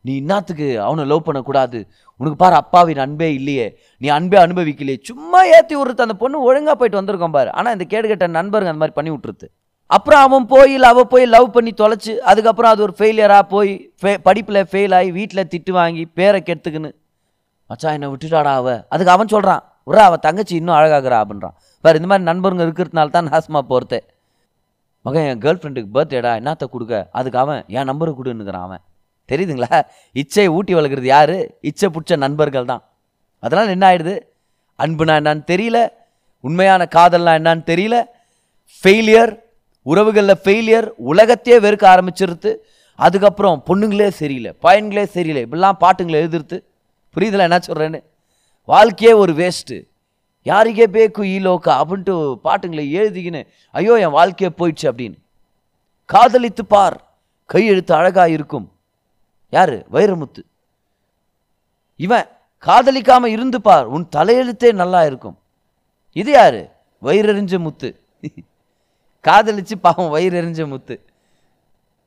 நீ 0.05 0.11
இன்னாத்துக்கு 0.21 0.67
அவனை 0.87 1.03
லவ் 1.11 1.25
பண்ணக்கூடாது. 1.27 1.79
உனக்கு 2.19 2.37
பாரு 2.41 2.55
அப்பாவின் 2.61 3.01
அன்பே 3.05 3.27
இல்லையே. 3.39 3.65
நீ 4.01 4.07
அன்பே 4.17 4.37
அனுபவிக்கலையே. 4.45 4.97
சும்மா 5.09 5.39
ஏற்றி 5.55 5.75
விடுறது. 5.77 6.05
அந்த 6.07 6.15
பொண்ணு 6.23 6.45
ஒழுங்காக 6.49 6.75
போயிட்டு 6.79 6.99
வந்திருக்கோம் 7.01 7.37
பாரு. 7.37 7.49
ஆனால் 7.51 7.73
இந்த 7.77 7.85
கேடுகட்ட 7.93 8.27
நண்பருங்க 8.37 8.71
அந்த 8.73 8.81
மாதிரி 8.83 8.97
பண்ணி 8.99 9.11
விட்டுருது. 9.13 9.47
அப்புறம் 9.89 10.21
அவன் 10.25 10.45
போய் 10.45 10.73
இல்லை 10.73 10.89
அவள் 10.89 11.11
போய் 11.11 11.25
லவ் 11.25 11.51
பண்ணி 11.51 11.71
தொலைச்சு 11.81 12.17
அதுக்கப்புறம் 12.17 12.71
அது 12.71 12.81
ஒரு 12.81 12.93
ஃபெயிலியராக 12.97 13.41
போய் 13.41 13.93
ஃபே 14.01 14.17
படிப்பில் 14.17 14.67
ஃபெயில் 14.71 14.95
ஆகி 14.95 15.11
வீட்டில் 15.11 15.49
திட்டு 15.53 15.71
வாங்கி 15.71 16.05
பேரை 16.05 16.43
கெடுத்துக்குன்னு. 16.45 16.91
மச்சான் 17.65 17.93
என்னை 17.93 18.09
விட்டுட்டாடா 18.09 18.53
அவ. 18.61 18.85
அதுக்கு 18.89 19.11
அவன் 19.11 19.27
சொல்கிறான் 19.27 19.63
உரா 19.87 20.03
அவன் 20.09 20.19
தங்கச்சி 20.19 20.55
இன்னும் 20.55 20.75
அழகாகிறா 20.75 21.17
அப்படின்றான். 21.23 21.55
பாரு 21.81 21.99
இந்த 21.99 22.09
மாதிரி 22.11 22.27
நண்பருங்க 22.31 22.63
இருக்கிறதுனால 22.67 23.09
தான் 23.09 23.27
நாசமாக 23.27 23.61
போகிறதே 23.61 23.99
மகன் 25.05 25.27
என் 25.29 25.41
கேர்ள் 25.43 25.59
ஃப்ரெண்டுக்கு 25.61 25.89
பர்த்டேடா 25.93 26.31
என்னத்த 26.39 26.65
கொடுக்க? 26.69 27.09
அதுக்கு 27.11 27.39
அவன் 27.39 27.63
என் 27.67 27.89
நம்பரை 27.89 28.11
கொடுன்னுக்கிறான் 28.19 28.65
அவன். 28.67 28.81
தெரியுதுங்களா? 29.29 29.81
இச்சையை 30.15 30.47
ஊட்டி 30.47 30.75
வளர்க்குறது 30.75 31.01
யாரு? 31.01 31.57
இச்சை 31.61 31.89
பிடிச்ச 31.93 32.17
நண்பர்கள் 32.17 32.65
தான். 32.65 32.83
அதனால் 33.39 33.67
என்ன 33.67 33.85
ஆயிடுது? 33.89 34.19
அன்புனா 34.79 35.13
என்னன்னு 35.21 35.43
தெரியல. 35.53 35.87
உண்மையான 36.39 36.87
காதல்னா 36.95 37.33
என்னன்னு 37.39 37.63
தெரியல. 37.73 37.97
ஃபெயிலியர் 38.83 39.33
உறவுகளில் 39.87 40.41
ஃபெயிலியர் 40.43 40.87
உலகத்தையே 40.97 41.59
வெறுக்க 41.59 41.85
ஆரம்பிச்சிருது 41.93 42.51
அதுக்கப்புறம் 42.99 43.63
பொண்ணுங்களே 43.65 44.07
சரியில்லை 44.07 44.51
பையன்களே 44.61 45.03
சரியில்லை 45.03 45.43
இப்படிலாம் 45.45 45.81
பாட்டுங்களை 45.81 46.19
எழுதுறது 46.23 46.57
புரியுதுல 47.15 47.45
என்ன 47.47 47.59
சொல்கிறேன்னு 47.67 47.99
வாழ்க்கையே 48.69 49.13
ஒரு 49.13 49.33
வேஸ்ட்டு 49.33 49.77
யாருக்கே 50.45 50.85
பேக்கு 50.95 51.21
ஈலோக்கா 51.35 51.73
அப்படின்ட்டு 51.81 52.13
பாட்டுங்களை 52.43 52.83
எழுதிக்கின்னு 52.97 53.41
ஐயோ 53.71 53.99
என் 53.99 54.09
வாழ்க்கையே 54.09 54.53
போயிடுச்சு 54.57 54.91
அப்படின்னு. 54.91 55.17
காதலித்து 56.05 56.65
பார். 56.65 56.97
கையெழுத்து 57.45 57.93
அழகாக 57.93 58.29
இருக்கும். 58.29 58.71
யார்? 59.49 59.75
வைரமுத்து. 59.91 60.41
இவன் 61.95 62.25
காதலிக்காமல் 62.65 63.33
இருந்து 63.35 63.61
பார். 63.61 63.85
உன் 63.85 64.07
தலையெழுத்தே 64.15 64.73
நல்லா 64.73 65.05
இருக்கும். 65.05 65.37
இது 66.15 66.31
யாரு? 66.31 66.61
வயிறறிஞ்ச 67.03 67.59
முத்து. 67.59 67.89
காதலிச்சு 69.27 69.75
பாவம் 69.81 70.09
வயிறு 70.09 70.41
எரிஞ்ச 70.41 70.67
முத்து. 70.67 70.95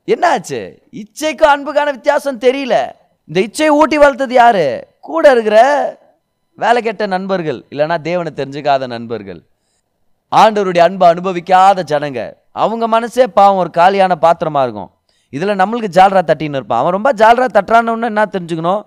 என்னாச்சு? 0.07 0.59
இச்சைக்கும் 0.91 1.51
அன்புக்கான 1.53 1.89
வித்தியாசம் 1.97 2.39
தெரியல. 2.39 2.75
இந்த 3.25 3.39
இச்சையை 3.47 3.67
ஊட்டி 3.67 3.97
வளர்த்தது 3.97 4.29
யாரு? 4.29 4.87
கூட 4.99 5.31
இருக்கிற 5.31 5.57
வேலை 6.53 6.81
கெட்ட 6.81 7.05
நண்பர்கள் 7.05 7.65
இல்லைன்னா 7.69 8.01
தேவனை 8.01 8.31
தெரிஞ்சுக்காத 8.35 8.87
நண்பர்கள். 8.87 9.41
ஆண்டவருடைய 10.31 10.79
அன்பை 10.79 11.09
அனுபவிக்காத 11.09 11.83
ஜனங்க. 11.91 12.33
அவங்க 12.51 12.87
மனசே 12.87 13.27
பாவம் 13.27 13.57
ஒரு 13.57 13.69
காலியான 13.69 14.17
பாத்திரமா 14.21 14.61
இருக்கும். 14.61 14.91
இதில் 15.29 15.59
நம்மளுக்கு 15.61 15.89
ஜால்ரா 15.97 16.21
தட்டின்னு 16.29 16.59
இருப்பான். 16.59 16.79
அவன் 16.79 16.91
ரொம்ப 16.91 17.13
ஜால்ரா 17.13 17.47
தட்டுறான்னு 17.53 18.03
என்ன 18.03 18.25
தெரிஞ்சுக்கணும்? 18.25 18.83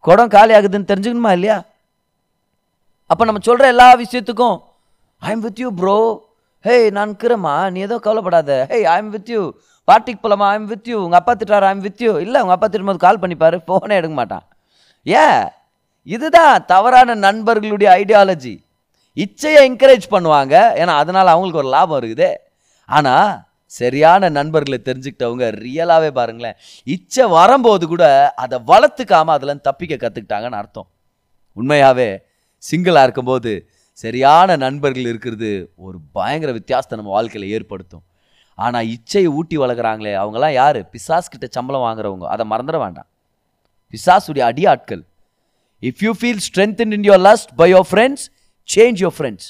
குடம் 0.00 0.28
காலி 0.28 0.54
ஆகுதுன்னு 0.54 0.90
தெரிஞ்சுக்கணுமா 0.92 1.32
இல்லையா? 1.32 1.62
அப்போ 3.06 3.24
நம்ம 3.24 3.40
சொல்கிற 3.42 3.68
எல்லா 3.68 3.96
விஷயத்துக்கும் 3.96 4.58
I 5.18 5.30
am 5.30 5.40
with 5.40 5.58
you 5.58 5.70
bro 5.72 6.25
hey 6.66 6.86
நான் 6.94 7.10
இருக்கிறேம்மா 7.10 7.52
நீ 7.72 7.78
ஏதோ 7.86 7.96
கவலைப்படாத. 8.04 8.52
Hey 8.70 8.86
I 8.92 8.94
am 9.00 9.10
with 9.16 9.28
you 9.32 9.40
பார்ட்டிக்கு 9.88 10.20
போலாமா? 10.22 10.46
ஐம் 10.54 10.64
வித் 10.70 10.88
யூ 10.90 10.96
உங்கள் 11.02 11.18
அப்பா 11.18 11.32
திட்டார் 11.40 11.66
ஐம் 11.68 11.82
வித் 11.84 12.02
யூ 12.04 12.12
இல்லை 12.24 12.38
உங்கள் 12.44 12.56
அப்பா 12.56 12.68
திட்டும்போது 12.70 13.00
கால் 13.04 13.20
பண்ணிப்பாரு 13.22 13.56
ஃபோனே 13.66 13.96
எடுக்க 13.98 14.14
மாட்டான். 14.20 14.44
ஏன் 15.06 15.44
இதுதான் 16.14 16.64
தவறான 16.72 17.16
நண்பர்களுடைய 17.26 17.90
ஐடியாலஜி 18.00 18.54
இச்சையை 19.24 19.60
என்கரேஜ் 19.68 20.08
பண்ணுவாங்க 20.14 20.54
ஏன்னா 20.80 20.96
அதனால் 21.02 21.32
அவங்களுக்கு 21.34 21.62
ஒரு 21.62 21.70
லாபம் 21.76 21.98
இருக்குது. 22.00 22.30
ஆனால் 22.88 23.30
சரியான 23.78 24.32
நண்பர்களை 24.38 24.80
தெரிஞ்சுக்கிட்டவங்க 24.88 25.46
ரியலாகவே 25.62 26.10
பாருங்களேன். 26.18 26.58
இச்சை 26.96 27.26
வரும்போது 27.38 27.86
கூட 27.94 28.04
அதை 28.44 28.60
வளர்த்துக்காமல் 28.72 29.36
அதில் 29.36 29.64
தப்பிக்க 29.68 29.94
கற்றுக்கிட்டாங்கன்னு 30.02 30.60
அர்த்தம். 30.62 30.88
உண்மையாகவே 31.60 32.10
சிங்கிளாக 32.62 33.06
இருக்கும்போது 33.08 33.54
சரியான 34.02 34.56
நண்பர்கள் 34.56 35.02
இருக்கிறது 35.02 35.72
ஒரு 35.76 35.98
பயங்கர 36.12 36.52
வித்தியாசத்தை 36.52 36.98
நம்ம 36.98 37.12
வாழ்க்கையில் 37.16 37.52
ஏற்படுத்தும். 37.56 38.02
ஆனால் 38.54 38.86
இச்சையை 38.86 39.24
ஊட்டி 39.24 39.58
வளர்க்குறாங்களே 39.58 40.12
அவங்களாம் 40.22 40.52
யார்? 40.52 40.78
பிசாஸ் 40.92 41.30
கிட்ட 41.32 41.46
சம்பளம் 41.50 41.84
வாங்குறவங்க. 41.86 42.24
அதை 42.24 42.44
மறந்துட 42.50 42.78
வேண்டாம். 42.78 43.06
பிசாஸுடைய 43.92 44.38
அடி 44.38 44.66
ஆட்கள் 44.66 45.04
if 45.82 46.02
you 46.04 46.12
feel 46.20 46.42
strength 46.48 46.80
in 46.80 47.06
your 47.10 47.22
lust 47.28 47.52
by 47.56 47.72
your 47.74 47.88
friends 47.90 48.26
change 48.76 49.02
your 49.04 49.16
friends 49.18 49.48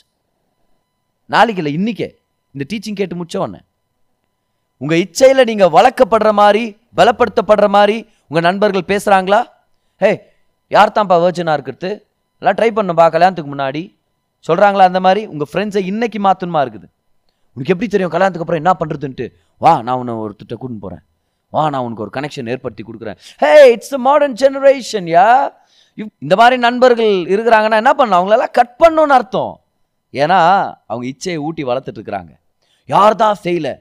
நாளைக்கு 1.27 1.63
இல்லை 1.63 1.75
இன்னைக்கே. 1.79 2.11
இந்த 2.53 2.65
டீச்சிங் 2.73 2.99
கேட்டு 3.01 3.17
முடிச்ச 3.17 3.37
உடனே. 3.37 3.61
உங்கள் 4.77 5.03
இச்சையில் 5.05 5.45
நீங்கள் 5.45 5.69
வளர்க்கப்படுற 5.69 6.33
மாதிரி 6.33 6.77
பலப்படுத்தப்படுற 6.97 7.69
மாதிரி 7.69 8.09
உங்கள் 8.29 8.47
நண்பர்கள் 8.51 8.89
பேசுகிறாங்களா 8.93 9.43
ஹே 9.97 10.21
யார் 10.69 10.93
தான்ப்பா 10.95 11.19
வேர்ஜனாக 11.27 11.59
இருக்கிறது? 11.59 12.07
எல்லாம் 12.39 12.57
ட்ரை 12.59 12.71
பண்ணும்பா 12.79 13.11
கல்யாணத்துக்கு 13.11 13.55
முன்னாடி. 13.55 13.96
சொல்கிறாங்களா 14.49 14.87
அந்த 14.91 15.01
மாதிரி? 15.07 15.23
உங்கள் 15.33 15.51
ஃப்ரெண்ட்ஸை 15.51 15.83
இன்னைக்கு 15.93 16.19
மாற்றணுமா 16.27 16.61
இருக்குது. 16.65 16.89
உனக்கு 17.57 17.73
எப்படி 17.75 17.89
தெரியும்? 17.93 18.13
கல்யாணத்துக்கு 18.15 18.47
அப்புறம் 18.47 18.63
என்ன 18.63 18.73
பண்ணுறதுன்ட்டு 18.81 19.27
வா 19.65 19.73
நான் 19.87 19.99
உன்னை 20.01 20.15
ஒருத்திட்ட 20.25 20.55
கூட்டின்னு 20.63 20.85
போகிறேன் 20.87 21.05
வா 21.55 21.63
நான் 21.73 21.85
உனக்கு 21.87 22.05
ஒரு 22.07 22.13
கனெக்ஷன் 22.17 22.51
ஏற்படுத்தி 22.55 22.83
கொடுக்குறேன். 22.89 23.19
Hey 23.43 23.53
it's 23.75 23.97
modern 24.07 24.37
generation 24.43 25.09
yeah 25.17 25.29
இந்த 26.25 26.35
மாதிரி 26.41 26.57
நண்பர்கள் 26.67 27.15
இருக்கிறாங்கன்னா 27.35 27.79
என்ன 27.83 27.93
பண்ணணும் 27.99 28.19
அவங்களெல்லாம் 28.19 28.55
கட் 28.59 28.75
பண்ணணும்னு 28.83 29.17
அர்த்தம். 29.19 29.55
ஏன்னா 30.23 30.41
அவங்க 30.91 31.07
இச்சையை 31.13 31.39
ஊட்டி 31.47 31.63
வளர்த்துட்டு 31.71 31.99
இருக்கிறாங்க. 32.01 32.33
யார் 32.95 33.21
தான் 33.23 33.39
செய்யலை? 33.45 33.75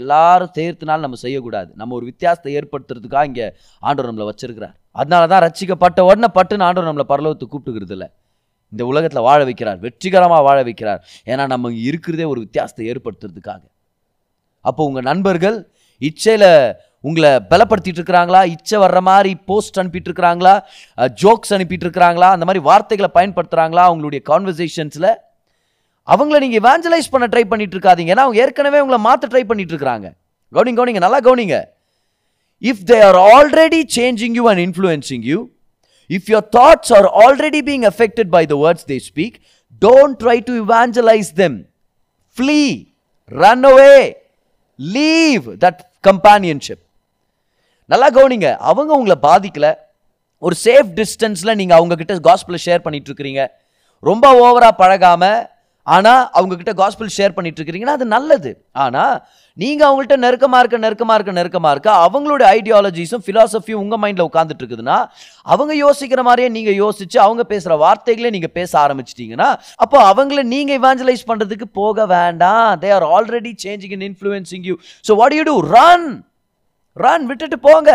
எல்லாரும் 0.00 0.52
செய்யறதுனால 0.56 1.04
நம்ம 1.04 1.18
செய்யக்கூடாது. 1.24 1.70
நம்ம 1.80 1.94
ஒரு 1.98 2.04
வித்தியாசத்தை 2.10 2.50
ஏற்படுத்துறதுக்காக 2.58 3.28
இங்கே 3.30 3.46
ஆண்டவர் 3.82 4.10
நம்மளை 4.10 4.26
வச்சிருக்கிறார். 4.30 4.74
அதனால 5.00 5.22
தான் 5.32 5.42
ரச்சிக்கப்பட்ட 5.46 6.00
உடனே 6.08 6.28
பட்டுன்னு 6.38 6.66
ஆண்டவர் 6.68 6.90
நம்மளை 6.90 7.06
பரலோகத்தை 7.12 7.46
கூப்பிட்டுக்கிறது 7.52 7.94
இல்லை 7.96 8.08
இந்த 8.72 8.82
உலகத்தில் 8.90 9.26
வாழ 9.28 9.40
வைக்கிறார் 9.48 9.78
வெற்றிகரமாக 9.86 10.42
வாழ 10.48 10.58
வைக்கிறார். 10.68 11.00
ஏன்னா 11.30 11.46
நம்ம 11.54 11.72
இருக்கிறதே 11.88 12.26
ஒரு 12.32 12.40
வித்தியாசத்தை 12.44 12.84
ஏற்படுத்துறதுக்காக. 12.92 13.62
அப்போ 14.64 14.82
உங்கள் 14.90 15.08
நண்பர்கள் 15.10 15.58
இச்சையில் 16.08 16.50
உங்களை 17.08 17.30
பலப்படுத்திட்டு 17.50 17.98
இருக்கிறாங்களா 18.00 18.40
இச்சை 18.54 18.78
வர்ற 18.82 19.00
மாதிரி 19.08 19.30
போஸ்ட் 19.48 19.78
அனுப்பிட்டு 19.80 20.08
இருக்கிறாங்களா 20.10 20.54
ஜோக்ஸ் 21.22 21.52
அனுப்பிட்டு 21.56 21.86
இருக்கிறாங்களா 21.86 22.28
அந்த 22.36 22.46
மாதிரி 22.48 22.62
வார்த்தைகளை 22.68 23.10
பயன்படுத்துகிறாங்களா 23.18 23.84
அவங்களுடைய 23.90 24.20
கான்வர்சேஷன்ஸில் 24.30 25.10
அவங்கள 26.08 26.36
நீங்கள் 26.44 26.60
இவாஞ்சலைஸ் 26.62 27.12
பண்ண 27.14 27.26
ட்ரை 27.32 27.44
பண்ணிட்டு 27.52 27.76
இருக்காதீங்க 27.76 28.12
ஏன்னா 28.14 28.24
அவங்க 28.26 28.42
ஏற்கனவே 28.44 28.82
உங்களை 28.84 28.98
மாற்ற 29.06 29.28
ட்ரை 29.32 29.44
பண்ணிட்டு 29.50 29.72
இருக்கிறாங்க 29.74 30.06
கவனிங்க 30.52 30.78
கவனிங்க 30.80 31.02
நல்லா 31.06 31.20
கவனிங்க. 31.28 31.56
If 32.62 32.84
they 32.90 32.98
are 33.08 33.18
already 33.34 33.80
changing 33.98 34.36
you 34.40 34.44
and 34.52 34.62
influencing 34.66 35.24
you 35.30 35.38
if 36.16 36.28
your 36.32 36.48
thoughts 36.58 36.92
are 36.98 37.08
already 37.24 37.62
being 37.70 37.86
affected 37.92 38.30
by 38.36 38.42
the 38.52 38.56
words 38.64 38.86
they 38.92 38.98
speak 39.08 39.36
don't 39.82 40.16
try 40.22 40.38
to 40.48 40.54
evangelize 40.64 41.32
them 41.42 41.58
flee 42.36 42.60
run 43.42 43.66
away 43.72 43.96
leave 44.78 45.46
that 45.64 45.80
companionship 46.08 46.82
நல்லா 47.92 48.08
கவனிங்க. 48.16 48.48
அவங்க 48.70 48.90
உங்களை 48.98 49.16
பாதிக்கல. 49.22 49.68
ஒரு 50.38 50.54
safe 50.64 50.90
டிஸ்டன்ஸில் 50.98 51.58
நீங்கள் 51.60 51.78
அவங்கக்கிட்ட 51.78 52.14
gospel 52.28 52.58
share 52.66 52.84
பண்ணிட்டு 52.84 53.08
இருக்கிறீங்க. 53.10 53.42
ரொம்ப 54.08 54.26
ஓவராக 54.42 54.74
பழகாமல் 54.82 55.40
ஆனால் 55.82 56.22
அவங்கக்கிட்ட 56.38 56.72
காஸ்பிள் 56.80 57.10
ஷேர் 57.16 57.34
பண்ணிட்டு 57.36 57.58
இருக்கிறீங்கன்னா 57.60 57.96
அது 57.98 58.06
நல்லது. 58.16 58.50
ஆனால் 58.84 59.14
நீங்கள் 59.60 59.86
அவங்கள்ட்ட 59.88 60.16
நெருக்கமாக 60.24 60.60
இருக்க 60.62 60.78
நெருக்கமாக 60.84 61.16
இருக்க 61.18 61.32
நெருக்கமாக 61.38 61.72
இருக்க 61.74 61.90
அவங்களோட 62.06 62.42
ஐடியாலஜிஸும் 62.56 63.22
ஃபிலாசபியும் 63.24 63.80
உங்கள் 63.84 64.00
மைண்டில் 64.02 64.26
உட்காந்துட்டு 64.28 64.62
இருக்குதுன்னா 64.62 64.98
அவங்க 65.46 65.72
யோசிக்கிற 65.84 66.22
மாதிரியே 66.28 66.48
நீங்கள் 66.56 66.78
யோசிச்சு 66.82 67.18
அவங்க 67.24 67.42
பேசுகிற 67.52 67.76
வார்த்தைகளே 67.84 68.30
நீங்கள் 68.36 68.54
பேச 68.58 68.70
ஆரம்பிச்சிட்டிங்கன்னா 68.84 69.48
அப்போ 69.84 69.98
அவங்கள 70.12 70.42
நீங்கள் 70.54 70.78
இவாஞ்சலைஸ் 70.80 71.28
பண்ணுறதுக்கு 71.30 71.68
போக 71.80 72.06
வேண்டாம். 72.14 72.68
They 72.84 72.90
are 72.98 73.06
already 73.16 73.52
changing 73.64 73.94
in 73.98 74.06
influencing 74.10 74.64
you 74.70 74.76
so 75.08 75.14
what 75.22 75.36
you 75.38 75.44
do 75.50 75.56
run 75.76 76.08
run 76.96 77.26
விட்டுட்டு 77.30 77.58
போங்க. 77.68 77.90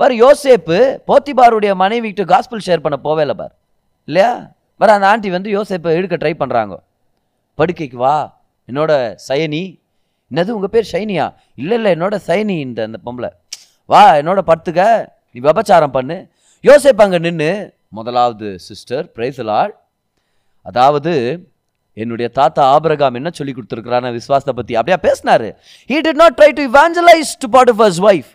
பார் 0.00 0.14
யோசேப்பு 0.24 0.78
போத்திபாருடைய 1.10 1.72
மனைவிக்கிட்ட 1.84 2.24
காஸ்பிள் 2.34 2.66
ஷேர் 2.66 2.84
பண்ண 2.84 2.96
போவே 3.06 3.22
இல்லை 3.26 3.36
பார். 3.40 3.54
இல்லையா? 4.08 4.32
பாரு 4.80 4.92
அந்த 4.96 5.06
ஆண்டி 5.10 5.28
வந்து 5.36 5.50
யோசேப்பை 5.56 5.92
எடுக்க 5.98 6.16
ட்ரை 6.22 6.34
பண்ணுறாங்க 6.42 6.74
படுக்கைக்கு 7.58 7.98
வா. 8.04 8.16
என்னோட 8.68 8.92
சயனி 9.26 9.64
என்னது 10.30 10.48
உங்கள் 10.48 10.68
பேர் 10.68 10.88
ஷைனியா? 10.92 11.34
இல்லை 11.54 11.76
இல்லை 11.76 11.92
என்னோட 11.92 12.16
சைனி 12.26 12.60
இந்த 12.60 12.82
அந்த 12.82 12.98
பொம்பளை. 13.04 13.28
வா 13.84 14.14
என்னோட 14.14 14.38
படுத்துக்க. 14.46 15.06
நீ 15.32 15.40
விபச்சாரம் 15.40 15.92
பண்ணு. 15.92 16.26
யோசிப்பாங்க 16.64 17.18
நின்று 17.18 17.74
முதலாவது 17.88 18.58
சிஸ்டர் 18.58 19.10
பிரைசலால் 19.14 19.70
அதாவது 20.62 21.12
என்னுடைய 21.94 22.30
தாத்தா 22.30 22.62
ஆபிரகாம் 22.64 23.14
என்ன 23.14 23.30
சொல்லி 23.32 23.52
கொடுத்துருக்கிறான 23.52 24.10
விஸ்வாசத்தை 24.12 24.54
பற்றி 24.54 24.76
அப்படியா 24.76 24.98
பேசினாரு. 25.02 25.48
He 25.88 25.98
did 26.06 26.20
not 26.22 26.34
try 26.40 26.52
to 26.52 26.62
evangelize 26.62 27.30
to 27.38 27.48
evangelize 27.48 27.48
of 27.48 27.54
Potiphar's 27.56 27.98
wife 28.10 28.30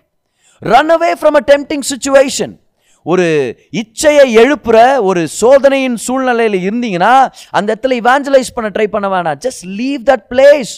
run 0.60 0.92
away 0.92 1.12
from 1.22 1.38
a 1.40 1.44
tempting 1.48 1.86
situation 1.92 2.60
ஒரு 3.04 3.58
இச்சையை 3.72 4.26
எழுப்புற 4.42 5.02
ஒரு 5.02 5.28
சோதனையின் 5.28 5.96
சூழ்நிலையில் 5.96 6.70
இருந்தீங்கன்னா 6.70 7.28
அந்த 7.52 7.76
இடத்துல 7.76 7.92
இவாஞ்சலைஸ் 7.92 8.54
பண்ண 8.54 8.70
ட்ரை 8.70 8.88
பண்ண 8.88 9.08
வேணாம். 9.08 9.40
ஜஸ்ட் 9.46 9.64
லீவ் 9.64 10.02
தட் 10.04 10.26
பிளேஸ் 10.30 10.72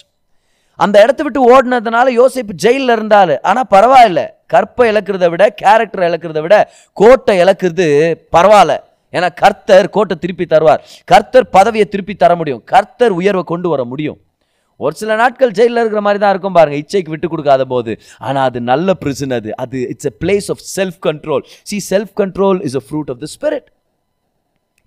அந்த 0.80 1.04
இடத்த 1.04 1.24
விட்டு 1.24 1.42
ஓடினதுனால 1.54 2.08
யோசிப்பு 2.20 2.54
ஜெயிலில் 2.64 2.90
இருந்தார். 2.90 3.42
ஆனால் 3.42 3.70
பரவாயில்ல. 3.76 4.22
கற்பை 4.54 4.86
இழக்கிறத 4.92 5.30
விட 5.30 5.44
கேரக்டரை 5.62 6.06
இழக்கிறத 6.10 6.42
விட 6.42 6.56
கோட்டை 6.94 7.36
இழக்கிறது 7.44 7.88
பரவாயில்ல. 8.38 8.74
ஏன்னா 9.14 9.34
கர்த்தர் 9.34 9.90
கோட்டை 9.90 10.16
திருப்பி 10.18 10.46
தருவார். 10.46 10.82
கர்த்தர் 11.06 11.50
பதவியை 11.50 11.88
திருப்பி 11.88 12.14
தர 12.16 12.36
முடியும். 12.36 12.62
கர்த்தர் 12.66 13.12
உயர்வை 13.12 13.44
கொண்டு 13.44 13.70
வர 13.70 13.84
முடியும். 13.84 14.20
ஒரு 14.80 14.96
சில 14.96 15.16
நாட்கள் 15.16 15.52
ஜெயிலில் 15.52 15.82
இருக்கிற 15.82 16.02
மாதிரி 16.02 16.20
தான் 16.22 16.34
இருக்கும் 16.34 16.56
பாருங்க. 16.58 16.78
இச்சைக்கு 16.84 17.10
விட்டு 17.10 17.28
கொடுக்காத 17.28 17.66
போது. 17.66 17.92
ஆனால் 18.20 18.46
அது 18.50 18.62
நல்ல 18.62 18.94
பிரிசன் 18.94 19.36
அது. 19.40 19.50
அது 19.56 19.78
it's 19.94 20.10
a 20.12 20.14
place 20.24 20.48
of 20.50 20.64
self 20.78 20.98
control 21.08 21.44
see 21.64 21.78
self 21.90 22.14
control 22.22 22.60
is 22.70 22.76
a 22.76 22.84
fruit 22.88 23.12
of 23.14 23.20
the 23.20 23.30
spirit 23.36 23.68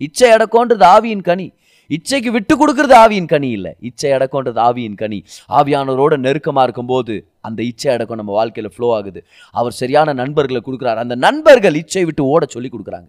இச்சை 0.00 0.30
அடக்கோன்றது 0.30 0.86
ஆவியின் 0.94 1.24
கனி. 1.30 1.46
இச்சைக்கு 1.88 2.26
விட்டு 2.26 2.54
கொடுக்கறது 2.60 2.90
ஆவியின் 2.90 3.26
கனி 3.26 3.48
இல்லை. 3.48 3.76
இச்சை 3.80 4.10
அடக்கன்றது 4.10 4.60
ஆவியின் 4.68 4.94
கனி. 4.94 5.24
ஆவியானவரோட 5.48 6.16
நெருக்கமாக 6.16 6.62
இருக்கும்போது 6.62 7.28
அந்த 7.40 7.62
இச்சை 7.62 7.92
அடக்கம் 7.92 8.16
நம்ம 8.16 8.32
வாழ்க்கையில் 8.32 8.72
ஃப்ளோ 8.76 8.94
ஆகுது. 8.94 9.26
அவர் 9.50 9.72
சரியான 9.72 10.12
நண்பர்களை 10.12 10.62
கொடுக்குறாரு. 10.66 10.96
அந்த 10.96 11.14
நண்பர்கள் 11.14 11.74
இச்சை 11.74 12.04
விட்டு 12.04 12.24
ஓட 12.24 12.46
சொல்லி 12.46 12.70
கொடுக்குறாங்க. 12.72 13.08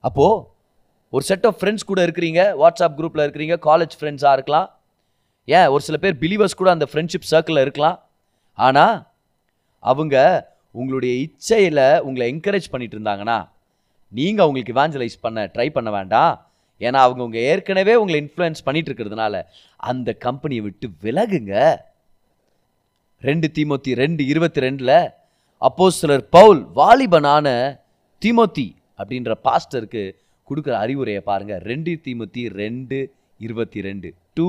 அப்போது 0.00 0.44
ஒரு 1.10 1.24
செட் 1.24 1.46
ஆஃப் 1.46 1.56
ஃப்ரெண்ட்ஸ் 1.60 1.84
கூட 1.86 2.06
இருக்கிறீங்க 2.06 2.40
வாட்ஸ்அப் 2.62 2.96
குரூப்பில் 2.96 3.26
இருக்கிறீங்க 3.26 3.56
காலேஜ் 3.66 3.94
ஃப்ரெண்ட்ஸாக 4.00 4.32
இருக்கலாம். 4.32 4.78
ஏன்? 5.44 5.66
ஒரு 5.66 5.82
சில 5.82 5.96
பேர் 5.98 6.16
பிலீவர்ஸ் 6.16 6.56
கூட 6.56 6.70
அந்த 6.70 6.86
ஃப்ரெண்ட்ஷிப் 6.92 7.30
சர்க்கிளில் 7.30 7.60
இருக்கலாம். 7.60 8.02
ஆனால் 8.54 9.06
அவங்க 9.78 10.16
உங்களுடைய 10.70 11.26
இச்சையில் 11.26 11.98
உங்களை 11.98 12.34
என்கரேஜ் 12.34 12.70
பண்ணிட்டு 12.70 12.98
இருந்தாங்கன்னா 12.98 13.48
நீங்கள் 14.08 14.44
அவங்களுக்கு 14.44 14.72
இவாஞ்சலைஸ் 14.72 15.16
பண்ண 15.20 15.50
ட்ரை 15.54 15.70
பண்ண 15.70 15.90
வேண்டாம். 15.90 16.48
ஏன்னா 16.86 17.00
அவங்க 17.06 17.22
உங்க 17.22 17.38
ஏற்கனவே 17.50 17.94
உங்களை 17.94 18.18
இன்ஃப்ளூயன்ஸ் 18.24 18.64
பண்ணிட்டு 18.66 18.90
இருக்கிறதுனால 18.92 19.34
அந்த 19.90 20.12
கம்பெனியை 20.26 20.62
விட்டு 20.66 20.88
விலகுங்க. 21.02 21.54
ரெண்டு 23.28 23.48
தீமோத்தி 23.54 23.92
ரெண்டு 24.02 24.22
இருபத்தி 24.32 24.60
ரெண்டில் 24.60 24.96
அப்போ 25.62 25.84
சிலர் 25.98 26.28
பவுல் 26.36 26.60
வாலிபனான 26.76 27.46
தீமோத்தி 28.24 28.66
அப்படின்ற 28.98 29.32
பாஸ்டருக்கு 29.46 30.02
கொடுக்குற 30.48 30.74
அறிவுரையை 30.84 31.22
பாருங்க. 31.28 31.54
ரெண்டு 31.70 31.92
தீமோத்தி 32.04 32.42
ரெண்டு 32.60 32.98
இருபத்தி 33.38 33.80
ரெண்டு. 33.80 34.08
Two 34.34 34.48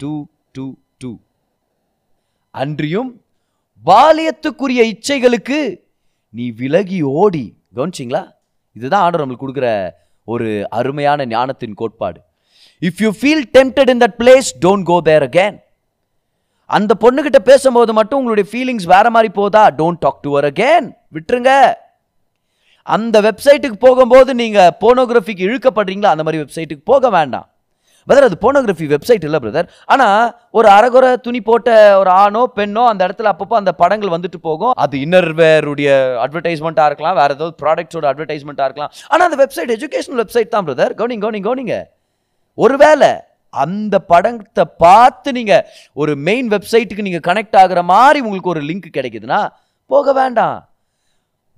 two 0.00 0.12
two 0.52 0.64
two. 0.98 1.10
அன்றியும் 2.62 3.10
பாலியத்துக்குரிய 3.84 4.82
இச்சைகளுக்கு 4.92 5.58
நீ 6.38 6.46
விலகி 6.50 7.00
ஓடி. 7.02 7.44
கவனிச்சிங்களா? 7.76 8.22
இதுதான் 8.72 9.04
ஆண்டவர் 9.06 9.24
நம்மளுக்கு 9.24 9.44
கொடுக்குற 9.44 9.68
ஒரு 10.32 10.48
அருமையான 10.78 11.26
ஞானத்தின் 11.26 11.78
கோட்பாடு. 11.80 12.20
If 12.82 13.00
you 13.04 13.10
feel 13.20 13.44
tempted 13.58 13.90
in 13.92 14.02
that 14.04 14.18
place 14.18 14.48
don't 14.64 14.82
go 14.82 14.96
there 15.00 15.26
again 15.28 15.56
அந்த 16.70 16.92
பொண்ணுகிட்ட 17.00 17.38
பேசும்போது 17.38 17.92
மட்டும் 17.92 18.18
உங்களுடைய 18.18 18.46
ஃபீலிங்ஸ் 18.52 18.86
வேற 18.94 19.10
மாதிரி 19.10 19.32
போதா? 19.32 19.64
Don't 19.70 20.00
talk 20.00 20.22
to 20.22 20.30
our 20.30 20.52
again 20.52 20.86
விட்டுருங்க. 21.14 21.74
அந்த 22.82 23.20
வெப்சைட்டுக்கு 23.20 23.78
போகும்போது 23.84 24.34
நீங்கள் 24.34 24.74
போனோகிராஃபிக்கு 24.80 25.44
இழுக்கப்படுறீங்களா? 25.48 26.12
அந்த 26.14 26.22
மாதிரி 26.22 26.42
வெப்சைட்டுக்கு 26.42 26.84
போக 26.84 27.10
வேண்டாம். 27.10 27.48
பிரதர் 28.08 28.26
அது 28.28 28.36
போனோகிராஃபி 28.44 28.86
வெப்சைட் 28.94 29.24
இல்லை 29.28 29.38
பிரதர் 29.44 29.68
ஆனால் 29.92 30.20
ஒரு 30.58 30.68
அரகுறை 30.76 31.10
துணி 31.26 31.40
போட்ட 31.48 31.70
ஒரு 32.00 32.10
ஆணோ 32.22 32.42
பெண்ணோ 32.58 32.82
அந்த 32.90 33.00
இடத்துல 33.06 33.30
அப்பப்போ 33.32 33.56
அந்த 33.60 33.72
படங்கள் 33.82 34.14
வந்துட்டு 34.16 34.38
போகும். 34.48 34.74
அது 34.84 34.96
இன்னர்வேருடைய 35.04 35.88
அட்வர்டைஸ்மெண்ட்டாக 36.24 36.90
இருக்கலாம் 36.90 37.16
வேறு 37.20 37.36
ஏதாவது 37.36 37.56
ப்ராடக்ட்ஸோட 37.62 38.06
அட்வர்டைஸ்மெண்ட்டாக 38.12 38.68
இருக்கலாம். 38.68 38.92
ஆனால் 39.12 39.26
அந்த 39.28 39.38
வெப்சைட் 39.42 39.72
எஜுகேஷனல் 39.76 40.20
வெப்சைட் 40.22 40.54
தான் 40.56 40.68
பிரதர் 40.68 40.94
கவுனிங் 41.00 41.24
கவுனிங் 41.24 41.46
கவுனிங்க. 41.48 41.76
ஒருவேளை 42.58 43.10
அந்த 43.54 43.96
படத்தை 44.12 44.64
பார்த்து 44.84 45.30
நீங்கள் 45.38 45.66
ஒரு 46.02 46.12
மெயின் 46.28 46.48
வெப்சைட்டுக்கு 46.54 47.06
நீங்கள் 47.08 47.26
கனெக்ட் 47.28 47.58
ஆகிற 47.60 47.82
மாதிரி 47.92 48.18
உங்களுக்கு 48.24 48.52
ஒரு 48.54 48.62
லிங்க் 48.70 48.88
கிடைக்குதுன்னா 48.98 49.40
போக 49.90 50.12
வேண்டாம். 50.20 50.56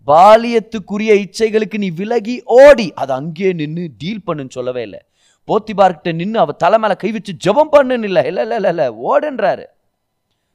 பாலியத்துக்குரிய 0.09 1.12
இச்சைகளுக்கு 1.25 1.78
நீ 1.85 1.88
விலகி 2.00 2.37
ஓடி 2.61 2.87
அதை 3.02 3.12
அங்கேயே 3.21 3.50
நின்று 3.61 3.85
டீல் 4.00 4.26
பண்ணுன்னு 4.28 4.57
சொல்லவே 4.59 4.83
இல்லை. 4.88 5.00
போத்திபார்கிட்ட 5.49 6.12
நின்று 6.12 6.38
அவள் 6.45 6.61
தலை 6.64 6.78
மேலே 6.78 6.95
கை 7.02 7.11
வச்சு 7.17 7.35
ஜெபம் 7.47 7.75
பண்ணுன்னு 7.75 8.09
இல்லை. 8.11 8.25
இல்லை 8.31 8.43
இல்லை 8.50 8.71
இல்லை 8.71 8.88
ஓடுன்றாரு. 9.11 9.67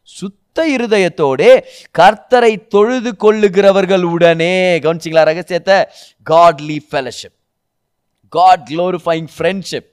சுத்த 0.01 0.65
இருதயத்தோடே 0.75 1.51
கர்த்தரை 1.99 2.67
தொழுது 2.67 3.11
கொள்ளுகிறவர்கள் 3.19 4.03
உடனே 4.15 4.79
கவனிச்சிங்களா 4.79 5.23
ரகசியத்தை? 5.29 5.77
Godly 6.23 6.77
fellowship 6.91 7.37
God 8.29 8.67
glorifying 8.69 9.27
friendship 9.37 9.89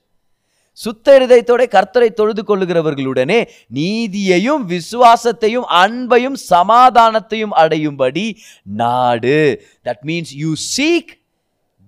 சுத்த 0.72 1.18
இருதயத்தோட 1.18 1.62
கர்த்தரை 1.76 2.08
தொழுது 2.18 2.42
கொள்ளுகிறவர்களுடனே 2.42 3.38
நீதியையும் 3.74 4.62
விசுவாசத்தையும் 4.72 5.66
அன்பையும் 5.82 6.38
சமாதானத்தையும் 6.50 7.54
அடையும்படி 7.62 8.26
நாடு. 8.62 9.38
That 9.84 10.02
means 10.06 10.32
you 10.34 10.52
seek 10.76 11.12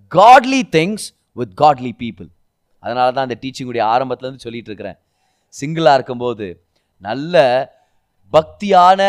godly 0.08 0.62
things 0.72 1.06
with 1.32 1.56
godly 1.56 1.94
people 1.98 2.30
அதனால 2.82 3.08
தான் 3.16 3.26
அந்த 3.28 3.38
டீச்சிங்குடைய 3.42 3.84
ஆரம்பத்துலேருந்து 3.94 4.44
சொல்லிட்டு 4.46 4.70
இருக்கிறேன். 4.70 4.98
சிங்கிளாக 5.54 5.98
இருக்கும்போது 5.98 6.46
நல்ல 7.08 7.44
பக்தியான 8.32 9.00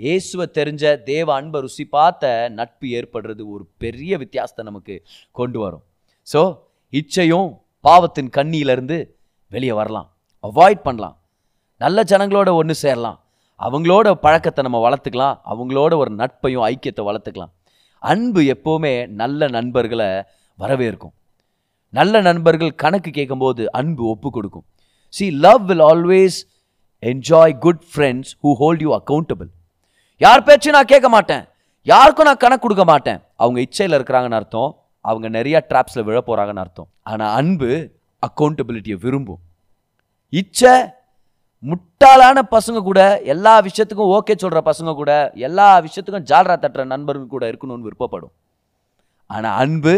இயேசுவை 0.00 0.46
தெரிஞ்ச 0.58 0.84
தேவ 1.10 1.28
அன்பை 1.38 1.58
ருசி 1.64 1.84
பார்த்த 1.94 2.32
நட்பு 2.58 2.86
ஏற்படுறது 2.98 3.42
ஒரு 3.54 3.64
பெரிய 3.82 4.12
வித்தியாசத்தை 4.22 4.64
நமக்கு 4.68 4.96
கொண்டு 5.38 5.58
வரும். 5.64 5.84
ஸோ 6.26 6.40
இச்சையும் 6.92 7.48
பாவத்தின் 7.86 8.30
கண்ணியிலிருந்து 8.36 8.98
வெளியே 9.54 9.74
வரலாம். 9.80 10.08
அவாய்ட் 10.44 10.84
பண்ணலாம். 10.86 11.16
நல்ல 11.84 11.98
ஜனங்களோட 12.12 12.50
ஒன்று 12.60 12.74
சேரலாம். 12.84 13.18
அவங்களோட 13.60 14.08
பழக்கத்தை 14.24 14.62
நம்ம 14.66 14.78
வளர்த்துக்கலாம். 14.86 15.36
அவங்களோட 15.52 15.92
ஒரு 16.02 16.10
நட்பையும் 16.20 16.64
ஐக்கியத்தை 16.70 17.04
வளர்த்துக்கலாம். 17.10 17.52
அன்பு 18.02 18.40
எப்போவுமே 18.54 18.94
நல்ல 19.20 19.48
நண்பர்களை 19.56 20.08
வரவேற்கும். 20.58 21.14
நல்ல 21.96 22.20
நண்பர்கள் 22.28 22.72
கணக்கு 22.82 23.10
கேட்கும்போது 23.18 23.62
அன்பு 23.78 24.02
ஒப்பு 24.12 24.28
கொடுக்கும். 24.36 24.66
See 25.14 25.26
love 25.46 25.62
will 25.68 25.84
always 25.90 26.38
enjoy 27.02 27.54
good 27.64 27.84
friends 27.92 28.32
who 28.44 28.50
hold 28.62 28.82
you 28.86 28.90
accountable 28.98 29.50
யார் 30.20 30.46
பேச்சும் 30.48 30.76
நான் 30.76 30.90
கேட்க 30.92 31.08
மாட்டேன். 31.16 31.44
யாருக்கும் 31.86 32.28
நான் 32.28 32.42
கணக்கு 32.44 32.64
கொடுக்க 32.64 32.84
மாட்டேன். 32.92 33.20
அவங்க 33.42 33.58
இச்சையில் 33.66 33.96
இருக்கிறாங்கன்னு 33.98 34.38
அர்த்தம். 34.40 34.70
அவங்க 35.04 35.26
நிறைய 35.36 35.56
ட்ராப்ஸில் 35.70 36.06
விழ 36.08 36.18
போகிறாங்கன்னு 36.20 36.62
அர்த்தம். 36.64 36.88
ஆனால் 37.10 37.32
அன்பு 37.40 37.70
அக்கௌண்டபிலிட்டியை 38.22 38.96
விரும்பும். 39.04 39.40
இச்சை 40.32 40.74
முட்டாளான 41.62 42.38
பசங்க 42.54 42.78
கூட 42.88 43.00
எல்லா 43.34 43.54
விஷயத்துக்கும் 43.68 44.12
ஓகே 44.16 44.34
சொல்கிற 44.42 44.60
பசங்க 44.68 44.90
கூட 45.00 45.12
எல்லா 45.46 45.68
விஷயத்துக்கும் 45.86 46.28
ஜால்ரா 46.30 46.56
தட்டுற 46.64 46.82
நண்பர்கள் 46.92 47.34
கூட 47.34 47.44
இருக்கணும்னு 47.50 47.86
விருப்பப்படும். 47.88 48.34
ஆனால் 49.30 49.56
அன்பு 49.62 49.94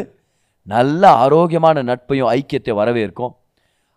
நல்ல 0.72 1.02
ஆரோக்கியமான 1.24 1.82
நட்பையும் 1.90 2.30
ஐக்கியத்தை 2.36 2.72
வரவேற்கும். 2.80 3.32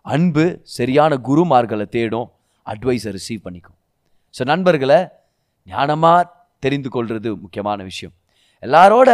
அன்பு 0.06 0.44
சரியான 0.76 1.12
குருமார்களை 1.28 1.86
தேடும் 1.96 2.28
அட்வைஸை 2.66 3.10
ரிசீவ் 3.16 3.44
பண்ணிக்கும். 3.46 3.76
ஸோ 4.34 4.42
நண்பர்களை 4.52 4.98
ஞானமாக 5.72 6.28
தெரிந்து 6.64 6.88
கொள்வது 6.94 7.30
முக்கியமான 7.44 7.78
விஷயம். 7.90 8.14
எல்லாரோட 8.62 9.10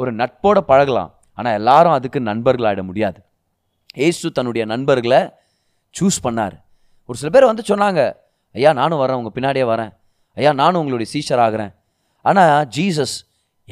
ஒரு 0.00 0.10
நட்போட 0.20 0.58
பழகலாம். 0.70 1.10
ஆனால் 1.38 1.56
எல்லாரும் 1.60 1.96
அதுக்கு 1.98 2.18
நண்பர்களாகிட 2.30 2.82
முடியாது. 2.90 3.18
ஏசு 4.06 4.26
தன்னுடைய 4.36 4.64
நண்பர்களை 4.72 5.20
சூஸ் 5.94 6.18
பண்ணார். 6.26 6.56
ஒரு 7.08 7.16
சில 7.20 7.30
பேர் 7.34 7.50
வந்து 7.50 7.64
சொன்னாங்க 7.70 8.00
ஐயா 8.54 8.70
நானும் 8.80 9.00
வரேன் 9.02 9.18
உங்கள் 9.20 9.34
பின்னாடியே 9.36 9.66
வரேன். 9.72 9.92
ஐயா 10.36 10.50
நானும் 10.62 10.80
உங்களுடைய 10.82 11.08
சீஷர் 11.14 11.42
ஆகிறேன். 11.46 11.72
ஆனால் 12.28 12.54
ஜீசஸ் 12.76 13.16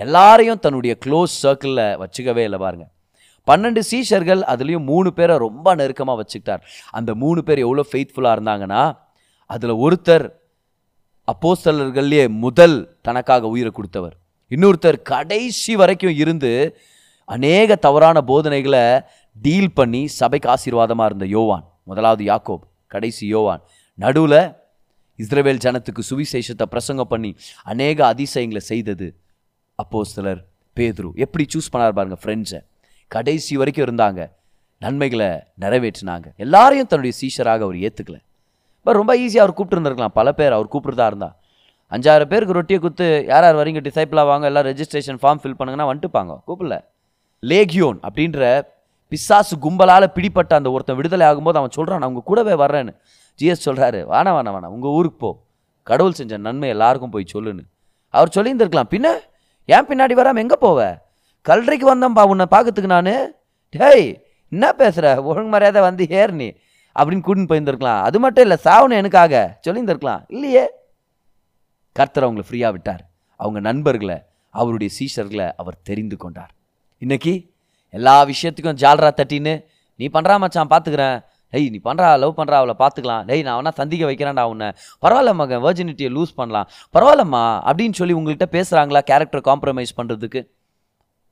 எல்லாரையும் 0.04 0.60
தன்னுடைய 0.64 0.92
க்ளோஸ் 1.04 1.34
சர்க்கிளில் 1.44 1.86
வச்சுக்கவே 2.02 2.42
இல்லை 2.48 2.58
பாருங்கள் 2.64 2.90
பன்னெண்டு 3.48 3.80
சீஷர்கள் 3.90 4.42
அதுலேயும் 4.52 4.86
மூணு 4.90 5.08
பேரை 5.12 5.34
ரொம்ப 5.46 5.74
நெருக்கமாக 5.80 6.16
வச்சுக்கிட்டார். 6.20 6.62
அந்த 6.98 7.10
மூணு 7.22 7.40
பேர் 7.48 7.60
எவ்வளோ 7.66 7.84
ஃபெய்த்ஃபுல்லாக 7.90 8.36
இருந்தாங்கன்னா 8.36 8.82
அதில் 9.54 9.74
ஒருத்தர் 9.84 10.26
அப்போஸ்தலர்கள்லேயே 11.32 12.24
முதல் 12.44 12.76
தனக்காக 13.06 13.48
உயிரை 13.54 13.70
கொடுத்தவர். 13.78 14.14
இன்னொருத்தர் 14.50 14.98
கடைசி 15.12 15.72
வரைக்கும் 15.80 16.16
இருந்து 16.22 16.52
அநேக 17.34 17.76
தவறான 17.86 18.18
போதனைகளை 18.30 18.82
டீல் 19.44 19.72
பண்ணி 19.78 20.02
சபைக்கு 20.18 20.48
ஆசீர்வாதமாக 20.54 21.08
இருந்த 21.10 21.26
யோவான் 21.36 21.64
முதலாவது 21.90 22.24
யாக்கோப் 22.30 22.64
கடைசி 22.94 23.24
யோவான். 23.34 23.62
நடுவில் 23.98 24.40
இஸ்ரவேல் 25.18 25.62
ஜனத்துக்கு 25.64 26.02
சுவிசேஷத்தை 26.10 26.66
பிரசங்கம் 26.74 27.10
பண்ணி 27.12 27.30
அநேக 27.72 27.98
அதிசயங்களை 28.12 28.62
செய்தது 28.70 29.08
அப்போஸ்தலர் 29.78 30.40
பேதுரு. 30.76 31.10
எப்படி 31.24 31.44
சூஸ் 31.54 31.72
பண்ணார் 31.72 31.96
பாருங்கள் 31.98 32.22
ஃப்ரெண்ட்ஸை 32.22 32.60
கடைசி 33.16 33.56
வரைக்கும் 33.60 33.86
இருந்தாங்க. 33.86 34.20
நன்மைகளை 34.82 35.28
நிறைவேற்றினாங்க. 35.60 36.26
எல்லாரையும் 36.44 36.88
தன்னுடைய 36.90 37.14
சீஷராக 37.20 37.62
அவர் 37.66 37.78
ஏற்றுக்கல 37.86 38.16
பட் 38.86 38.98
ரொம்ப 39.00 39.12
ஈஸியாக 39.22 39.44
அவர் 39.44 39.56
கூப்பிட்டுருந்துருக்கலாம். 39.58 40.16
பல 40.20 40.28
பேர் 40.38 40.54
அவர் 40.56 40.72
கூப்பிட்றதா 40.72 41.06
இருந்தா. 41.10 41.28
அஞ்சாயிரம் 41.94 42.30
பேருக்கு 42.32 42.56
ரொட்டியை 42.58 42.78
கொடுத்து 42.80 43.06
யார் 43.28 43.44
யார் 43.46 43.58
வரீங்க? 43.60 43.80
டிசைப்பிளாக 43.88 44.30
வாங்க. 44.30 44.46
எல்லாம் 44.50 44.66
ரெஜிஸ்ட்ரேஷன் 44.70 45.18
ஃபார்ம் 45.22 45.40
ஃபில் 45.42 45.58
பண்ணுங்கன்னா 45.58 45.86
வந்துட்டுப்பாங்க. 45.90 46.32
கூப்பிடல. 46.48 46.76
லேகியோன் 47.50 47.98
அப்படின்ற 48.08 48.42
பிசாசு 49.12 49.54
கும்பலால் 49.64 50.06
பிடிப்பட்ட 50.16 50.52
அந்த 50.58 50.70
ஒருத்தன் 50.74 50.96
விடுதலை 50.96 51.24
ஆகும்போது 51.30 51.58
அவன் 51.60 51.74
சொல்கிறான் 51.76 52.00
நான் 52.02 52.10
உங்கள் 52.12 52.28
கூடவே 52.30 52.54
வர்றேன்னு. 52.64 52.92
ஜிஎஸ் 53.38 53.64
சொல்கிறாரு 53.68 54.00
வானா 54.12 54.32
வானா 54.36 54.52
வானா 54.56 54.70
உங்கள் 54.76 54.94
ஊருக்கு 54.98 55.18
போ. 55.24 55.30
கடவுள் 55.90 56.18
செஞ்ச 56.18 56.36
நன்மை 56.46 56.68
எல்லாருக்கும் 56.74 57.14
போய் 57.14 57.32
சொல்லுன்னு. 57.34 57.64
அவர் 58.10 58.34
சொல்லியிருந்திருக்கலாம். 58.36 58.90
பின்ன 58.94 59.06
ஏன் 59.74 59.86
பின்னாடி 59.90 60.14
வராமல் 60.20 60.42
எங்கே 60.44 60.58
போவ? 60.60 60.80
கல்றைக்கு 61.46 61.86
வந்தேன்ப்பா 61.94 62.22
உன்னை 62.32 62.46
பார்க்கறதுக்கு 62.50 62.90
நான். 62.96 63.14
டேய் 63.70 64.06
என்ன 64.52 64.72
பேசுகிற 64.72 65.22
ஒழுங்கு 65.22 65.50
மரியாதை 65.50 65.80
வந்து 65.80 66.08
ஏர் 66.20 66.32
நீ. 66.32 66.48
அப்படின்னு 66.96 67.24
கூட்டின்னு 67.26 67.50
போயிருந்திருக்கலாம். 67.50 68.00
அது 68.02 68.18
மட்டும் 68.20 68.44
இல்லை 68.46 68.58
சாவணும் 68.64 69.00
எனக்காக 69.00 69.58
சொல்லியிருந்துருக்கலாம். 69.64 70.22
இல்லையே. 70.28 70.64
கர்த்தர் 71.92 72.26
அவங்களை 72.26 72.44
ஃப்ரீயாக 72.48 72.72
விட்டார். 72.72 73.02
அவங்க 73.36 73.60
நண்பர்களை 73.60 74.16
அவருடைய 74.50 74.90
சீஷர்களை 74.98 75.52
அவர் 75.56 75.76
தெரிந்து 75.82 76.16
கொண்டார். 76.16 76.52
இன்னைக்கு 76.98 77.52
எல்லா 77.90 78.24
விஷயத்துக்கும் 78.24 78.80
ஜாலரா 78.82 79.10
தட்டின்னு 79.20 79.54
நீ 80.00 80.06
பண்ணுறா 80.12 80.38
மச்சான் 80.38 80.72
பார்த்துக்கிறேன் 80.72 81.18
டெய் 81.52 81.70
நீ 81.70 81.80
பண்ணுறா 81.84 82.18
லவ் 82.18 82.38
பண்ணுறா 82.38 82.56
அவளை 82.60 82.74
பார்த்துக்கலாம் 82.78 83.24
டேய் 83.24 83.42
நான் 83.42 83.58
வேணா 83.58 83.72
சந்திக்க 83.74 84.04
வைக்கிறேன்டா 84.06 84.42
உன்னை. 84.42 84.68
பரவாயில்ல 85.02 85.34
மகன் 85.34 85.62
வேர்ஜினிட்டியை 85.62 86.10
லூஸ் 86.16 86.32
பண்ணலாம். 86.34 86.68
பரவாயில்லம்மா 86.94 87.42
அப்படின்னு 87.68 87.92
சொல்லி 87.92 88.14
உங்கள்கிட்ட 88.14 88.46
பேசுகிறாங்களா 88.56 89.02
கேரக்டர் 89.10 89.44
காம்ப்ரமைஸ் 89.50 89.92
பண்ணுறதுக்கு 89.96 90.42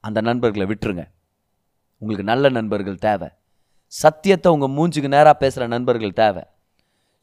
அந்த 0.06 0.18
நண்பர்களை 0.28 0.66
விட்டுருங்க. 0.70 1.04
உங்களுக்கு 2.02 2.26
நல்ல 2.32 2.44
நண்பர்கள் 2.58 2.98
தேவை. 3.08 3.28
சத்தியத்தை 3.92 4.48
உங்கள் 4.54 4.74
மூஞ்சுக்கு 4.76 5.08
நேராக 5.14 5.34
பேசுகிற 5.42 5.66
நண்பர்கள் 5.74 6.18
தேவை. 6.22 6.42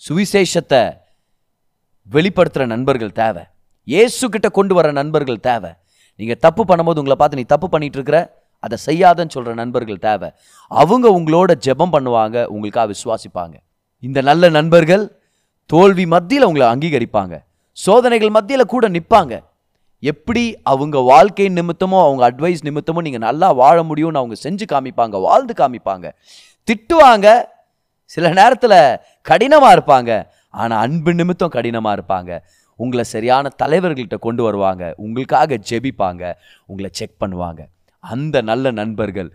சுவிசேஷத்தை 0.04 0.82
வெளிப்படுத்துகிற 2.08 2.66
நண்பர்கள் 2.76 3.18
தேவை. 3.22 3.44
இயேசுக்கிட்ட 3.88 4.48
கொண்டு 4.58 4.74
வர 4.78 4.88
நண்பர்கள் 5.00 5.46
தேவை. 5.50 5.72
நீங்கள் 6.20 6.42
தப்பு 6.46 6.64
பண்ணும்போது 6.70 7.02
உங்களை 7.02 7.18
பார்த்து 7.20 7.40
நீ 7.42 7.46
தப்பு 7.54 7.68
பண்ணிகிட்டு 7.74 8.00
இருக்கிற 8.00 8.20
அதை 8.66 8.78
செய்யாதன்னு 8.86 9.34
சொல்கிற 9.36 9.52
நண்பர்கள் 9.62 10.00
தேவை. 10.08 10.30
அவங்க 10.72 11.08
உங்களோட 11.18 11.52
ஜெபம் 11.66 11.94
பண்ணுவாங்க 11.96 12.38
உங்களுக்காக 12.54 12.88
விசுவாசிப்பாங்க. 12.96 13.56
இந்த 14.04 14.20
நல்ல 14.30 14.50
நண்பர்கள் 14.58 15.04
தோல்வி 15.70 16.06
மத்தியில் 16.14 16.48
உங்களை 16.50 16.66
அங்கீகரிப்பாங்க. 16.74 17.36
சோதனைகள் 17.78 18.36
மத்தியில் 18.38 18.72
கூட 18.74 18.86
நிற்பாங்க 18.96 19.34
எப்படி 20.04 20.44
அவங்க 20.72 20.98
வாழ்க்கை 21.12 21.48
நிமித்தமோ 21.60 21.98
அவங்க 22.08 22.24
அட்வைஸ் 22.30 22.62
நிமித்தமோ 22.68 23.02
நீங்கள் 23.08 23.26
நல்லா 23.28 23.48
வாழ 23.62 23.78
முடியும்னு 23.90 24.22
அவங்க 24.22 24.36
செஞ்சு 24.46 24.66
காமிப்பாங்க 24.74 25.18
வாழ்ந்து 25.28 25.54
காமிப்பாங்க. 25.62 26.08
திட்டுவாங்க 26.68 27.28
சில 28.16 28.30
நேரத்தில் 28.40 28.80
கடினமாக 29.30 29.76
இருப்பாங்க 29.78 30.12
ஆனால் 30.62 30.82
அன்பு 30.86 31.12
நிமித்தம் 31.20 31.56
கடினமாக 31.58 31.96
இருப்பாங்க. 31.98 32.32
உங்களை 32.80 33.04
சரியான 33.14 33.52
தலைவர்கள்கிட்ட 33.62 34.18
கொண்டு 34.26 34.42
வருவாங்க 34.48 34.84
உங்களுக்காக 35.06 35.58
ஜெபிப்பாங்க 35.70 36.24
உங்களை 36.72 36.90
செக் 37.00 37.20
பண்ணுவாங்க. 37.24 37.62
அந்த 38.04 38.36
நல்ல 38.50 38.72
நண்பர்கள் 38.82 39.30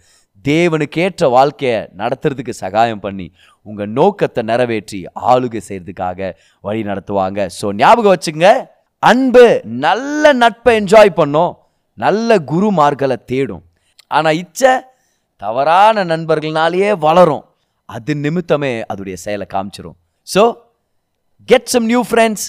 தேவனுக்கேற்ற 0.44 1.28
வாழ்க்கையை 1.34 1.76
நடத்துறதுக்கு 2.00 2.54
சகாயம் 2.62 3.02
பண்ணி 3.04 3.26
உங்கள் 3.66 3.92
நோக்கத்தை 3.98 4.42
நிறைவேற்றி 4.50 4.98
ஆளுகை 5.30 5.60
செய்கிறதுக்காக 5.68 6.30
வழி 6.64 6.82
நடத்துவாங்க. 6.90 7.40
ஸோ 7.58 7.66
ஞாபகம் 7.82 8.14
வச்சுங்க 8.14 8.48
அன்பு 9.08 9.46
நல்ல 9.84 10.32
நட்பை 10.42 10.72
என்ஜாய் 10.80 11.10
பண்ணும். 11.20 11.52
நல்ல 12.04 12.36
குருமார்களை 12.50 13.16
தேடும். 13.30 13.64
ஆனால் 14.16 14.38
இச்சை 14.42 14.72
தவறான 15.42 16.04
நண்பர்கள்னாலேயே 16.12 16.90
வளரும். 17.06 17.44
அது 17.88 18.14
நிமித்தமே 18.24 18.72
அதோடைய 18.92 19.16
செயலை 19.24 19.46
காமிச்சிரும். 19.54 19.96
So 20.34 20.42
get 21.50 21.70
some 21.74 21.86
new 21.92 22.02
friends 22.10 22.46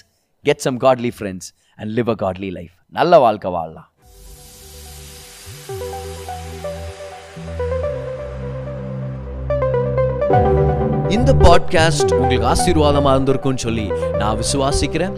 get 0.47 0.63
some 0.65 0.77
godly 0.85 1.11
friends 1.17 1.49
and 1.79 1.91
live 1.97 2.11
a 2.13 2.17
godly 2.23 2.51
life 2.57 2.75
நல்ல 2.99 3.19
வாழ்க்கை 3.25 3.51
வாழலாம். 3.57 3.89
இந்த 11.15 11.33
பாட்காஸ்ட் 11.45 12.13
உங்களுக்கு 12.19 12.47
ஆசீர்வாதமா 12.53 13.11
இருந்திருக்கும்னு 13.15 13.65
சொல்லி 13.65 13.87
நான் 14.21 14.39
விசுவாசிக்கிறேன். 14.43 15.17